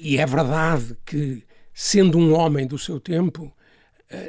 E 0.01 0.17
é 0.17 0.25
verdade 0.25 0.97
que, 1.05 1.43
sendo 1.73 2.17
um 2.17 2.33
homem 2.33 2.67
do 2.67 2.77
seu 2.77 2.99
tempo, 2.99 3.43
uh, 3.43 3.53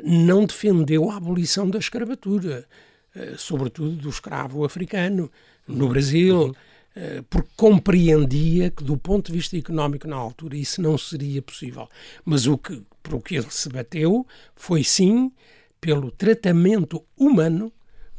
não 0.04 0.46
defendeu 0.46 1.10
a 1.10 1.16
abolição 1.16 1.68
da 1.68 1.80
escravatura, 1.80 2.68
uh, 3.16 3.36
sobretudo 3.36 3.96
do 3.96 4.08
escravo 4.08 4.64
africano, 4.64 5.30
no 5.66 5.88
Brasil, 5.88 6.46
uhum. 6.46 7.22
porque 7.30 7.48
compreendia 7.56 8.70
que, 8.70 8.82
do 8.82 8.96
ponto 8.96 9.30
de 9.30 9.38
vista 9.38 9.56
económico, 9.56 10.08
na 10.08 10.16
altura, 10.16 10.56
isso 10.56 10.82
não 10.82 10.98
seria 10.98 11.40
possível. 11.40 11.88
Mas 12.24 12.46
o 12.46 12.58
que, 12.58 12.82
por 13.00 13.14
o 13.14 13.20
que 13.20 13.36
ele 13.36 13.46
se 13.48 13.68
bateu 13.68 14.26
foi, 14.56 14.82
sim, 14.82 15.32
pelo 15.80 16.10
tratamento 16.10 17.04
humano 17.16 17.72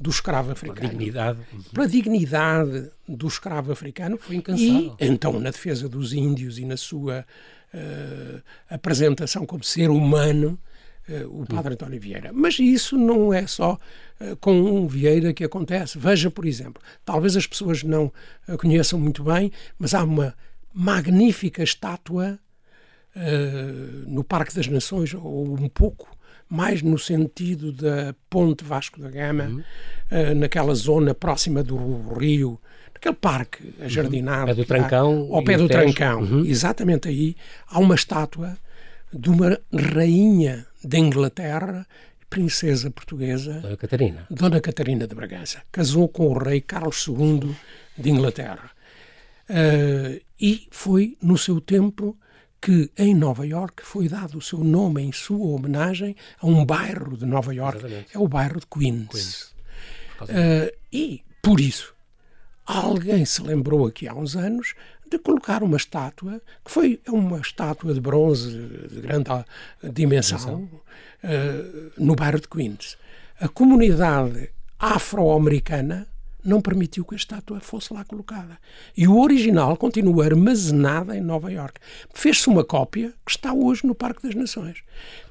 do 0.04 0.10
escravo 0.10 0.52
africano. 0.52 0.82
Pela 0.82 0.92
dignidade. 0.92 1.40
Pela 1.72 1.88
dignidade 1.88 2.92
do 3.08 3.26
escravo 3.26 3.72
africano. 3.72 4.18
Foi 4.18 4.36
incansável. 4.36 4.98
E, 5.00 5.06
então, 5.08 5.40
na 5.40 5.50
defesa 5.50 5.88
dos 5.88 6.12
índios 6.12 6.60
e 6.60 6.66
na 6.66 6.76
sua 6.76 7.26
uh, 7.74 8.42
apresentação 8.70 9.46
como 9.46 9.64
ser 9.64 9.90
humano, 9.90 10.60
uh, 11.08 11.42
o 11.42 11.46
padre 11.48 11.76
António 11.76 12.02
Vieira. 12.02 12.32
Mas 12.34 12.60
isso 12.60 12.98
não 12.98 13.34
é 13.34 13.48
só 13.48 13.80
uh, 14.20 14.36
com 14.42 14.52
um 14.62 14.88
Vieira 14.88 15.34
que 15.34 15.46
acontece. 15.46 15.98
Veja, 15.98 16.30
por 16.30 16.46
exemplo, 16.46 16.84
talvez 17.06 17.38
as 17.38 17.48
pessoas 17.48 17.82
não 17.82 18.12
a 18.46 18.58
conheçam 18.58 19.00
muito 19.00 19.24
bem, 19.24 19.54
mas 19.80 19.94
há 19.94 20.04
uma 20.04 20.36
magnífica 20.74 21.64
estátua 21.64 22.38
no 24.08 24.24
Parque 24.24 24.56
das 24.56 24.66
Nações, 24.66 25.14
ou 25.14 25.54
um 25.54 25.70
pouco 25.70 26.10
mais 26.54 26.84
no 26.84 27.00
sentido 27.00 27.72
da 27.72 28.14
Ponte 28.30 28.64
Vasco 28.64 29.02
da 29.02 29.10
Gama, 29.10 29.46
uhum. 29.46 29.64
uh, 30.12 30.36
naquela 30.36 30.76
zona 30.76 31.16
próxima 31.16 31.64
do 31.64 32.14
Rio, 32.14 32.62
naquele 32.94 33.16
parque 33.16 33.74
ajardinado. 33.82 34.52
Uhum. 34.52 34.56
Pé 34.56 34.62
do 34.62 34.66
Trancão. 34.66 35.30
Ao 35.32 35.44
pé 35.44 35.58
do 35.58 35.68
Trancão, 35.68 36.22
uhum. 36.22 36.46
exatamente 36.46 37.10
aí, 37.10 37.36
há 37.68 37.80
uma 37.80 37.96
estátua 37.96 38.56
de 39.12 39.32
uma 39.32 39.60
rainha 39.74 40.68
da 40.84 41.00
Inglaterra, 41.00 41.88
princesa 42.30 42.92
portuguesa. 42.92 43.60
Dona 43.60 43.78
Catarina. 43.78 44.28
Dona 44.30 44.62
Catarina 44.62 45.08
de 45.08 45.16
Bragança. 45.16 45.64
Casou 45.72 46.08
com 46.08 46.28
o 46.28 46.38
rei 46.38 46.62
Carlos 46.62 47.04
II 47.08 47.56
de 47.98 48.12
Inglaterra. 48.12 48.70
Uh, 49.50 50.22
e 50.40 50.68
foi, 50.70 51.18
no 51.20 51.36
seu 51.36 51.60
tempo, 51.60 52.16
que 52.64 52.90
em 52.98 53.14
Nova 53.14 53.46
York 53.46 53.84
foi 53.84 54.08
dado 54.08 54.38
o 54.38 54.42
seu 54.42 54.64
nome 54.64 55.02
em 55.02 55.12
sua 55.12 55.48
homenagem 55.48 56.16
a 56.40 56.48
um 56.48 56.66
bairro 56.66 57.18
de 57.18 57.26
Nova 57.26 57.54
York, 57.54 57.80
Exatamente. 57.80 58.16
é 58.16 58.18
o 58.18 58.26
bairro 58.26 58.58
de 58.62 58.68
Queens. 58.68 59.08
Queens. 59.10 59.54
Uh, 60.22 60.74
e, 60.90 61.22
por 61.42 61.60
isso, 61.60 61.94
alguém 62.66 63.26
se 63.26 63.42
lembrou 63.42 63.86
aqui 63.86 64.08
há 64.08 64.14
uns 64.14 64.38
anos 64.38 64.76
de 65.12 65.20
colocar 65.20 65.62
uma 65.62 65.76
estátua, 65.76 66.42
que 66.64 66.72
foi 66.72 67.02
uma 67.06 67.38
estátua 67.40 67.94
de 67.94 68.00
bronze 68.00 68.50
de 68.90 69.02
grande 69.02 69.30
dimensão, 69.92 70.64
uh, 70.64 71.92
no 71.98 72.16
bairro 72.16 72.40
de 72.40 72.48
Queens. 72.48 72.98
A 73.42 73.50
comunidade 73.50 74.52
afro-americana 74.80 76.08
não 76.44 76.62
permitiu 76.62 77.06
que 77.06 77.16
a 77.16 77.18
estátua 77.18 77.60
fosse 77.60 77.94
lá 77.94 78.04
colocada. 78.04 78.58
E 78.96 79.08
o 79.08 79.20
original 79.20 79.78
continua 79.78 80.26
armazenada 80.26 81.16
em 81.16 81.22
Nova 81.22 81.52
York. 81.52 81.80
Fez-se 82.14 82.48
uma 82.50 82.64
cópia 82.64 83.14
que 83.26 83.32
está 83.32 83.54
hoje 83.54 83.86
no 83.86 83.96
Parque 83.96 84.24
das 84.24 84.36
Nações. 84.36 84.84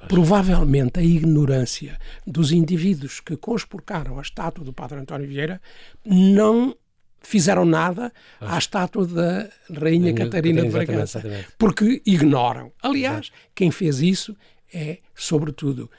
Provavelmente 0.09 0.99
a 0.99 1.03
ignorância 1.03 1.99
dos 2.27 2.53
indivíduos 2.53 3.21
que 3.21 3.37
conspurcaram 3.37 4.19
a 4.19 4.23
estátua 4.23 4.65
do 4.65 4.73
Padre 4.73 4.99
António 4.99 5.29
Vieira 5.29 5.61
não 6.05 6.75
fizeram 7.23 7.65
nada 7.65 8.13
à 8.41 8.59
estátua 8.59 9.07
da 9.07 9.49
Rainha 9.71 10.13
Catarina, 10.13 10.63
Catarina 10.63 10.63
de 10.63 10.71
Bragança, 10.71 11.23
porque 11.57 12.03
ignoram. 12.05 12.73
Aliás, 12.83 13.31
quem 13.55 13.71
fez 13.71 14.01
isso 14.01 14.37
é, 14.75 14.99
sobretudo, 15.15 15.91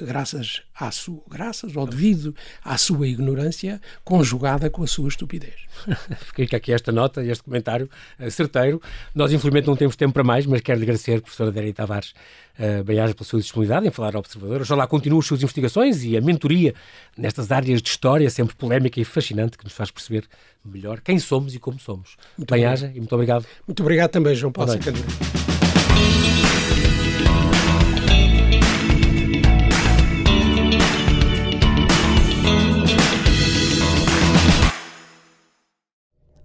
graças 0.00 0.62
à 0.74 0.90
sua 0.90 1.22
graças 1.28 1.76
ou 1.76 1.86
devido 1.86 2.34
à 2.64 2.76
sua 2.76 3.06
ignorância 3.06 3.80
conjugada 4.04 4.68
com 4.68 4.82
a 4.82 4.86
sua 4.86 5.08
estupidez. 5.08 5.54
Fica 6.34 6.56
aqui 6.56 6.72
esta 6.72 6.90
nota 6.90 7.22
e 7.22 7.30
este 7.30 7.44
comentário 7.44 7.88
uh, 8.18 8.30
certeiro. 8.30 8.80
Nós 9.14 9.32
infelizmente 9.32 9.66
não 9.66 9.76
temos 9.76 9.96
tempo 9.96 10.12
para 10.12 10.24
mais, 10.24 10.46
mas 10.46 10.60
quero 10.60 10.78
lhe 10.78 10.84
agradecer, 10.84 11.20
professora 11.20 11.50
Adélia 11.50 11.72
Tavares, 11.72 12.14
uh, 12.58 12.82
bem 12.84 12.96
pela 12.96 13.24
sua 13.24 13.40
disponibilidade 13.40 13.86
em 13.86 13.90
falar 13.90 14.14
ao 14.14 14.20
Observador. 14.20 14.62
Oxalá 14.62 14.86
continue 14.86 15.18
as 15.18 15.26
suas 15.26 15.42
investigações 15.42 16.02
e 16.02 16.16
a 16.16 16.20
mentoria 16.20 16.74
nestas 17.16 17.52
áreas 17.52 17.80
de 17.80 17.88
história 17.88 18.28
sempre 18.30 18.56
polémica 18.56 19.00
e 19.00 19.04
fascinante 19.04 19.56
que 19.56 19.64
nos 19.64 19.72
faz 19.72 19.90
perceber 19.90 20.24
melhor 20.64 21.00
quem 21.00 21.18
somos 21.18 21.54
e 21.54 21.58
como 21.58 21.78
somos. 21.78 22.16
Bem-aja 22.38 22.90
e 22.94 22.98
muito 22.98 23.14
obrigado. 23.14 23.46
Muito 23.66 23.80
obrigado 23.80 24.10
também, 24.10 24.34
João 24.34 24.52
Paulo 24.52 24.72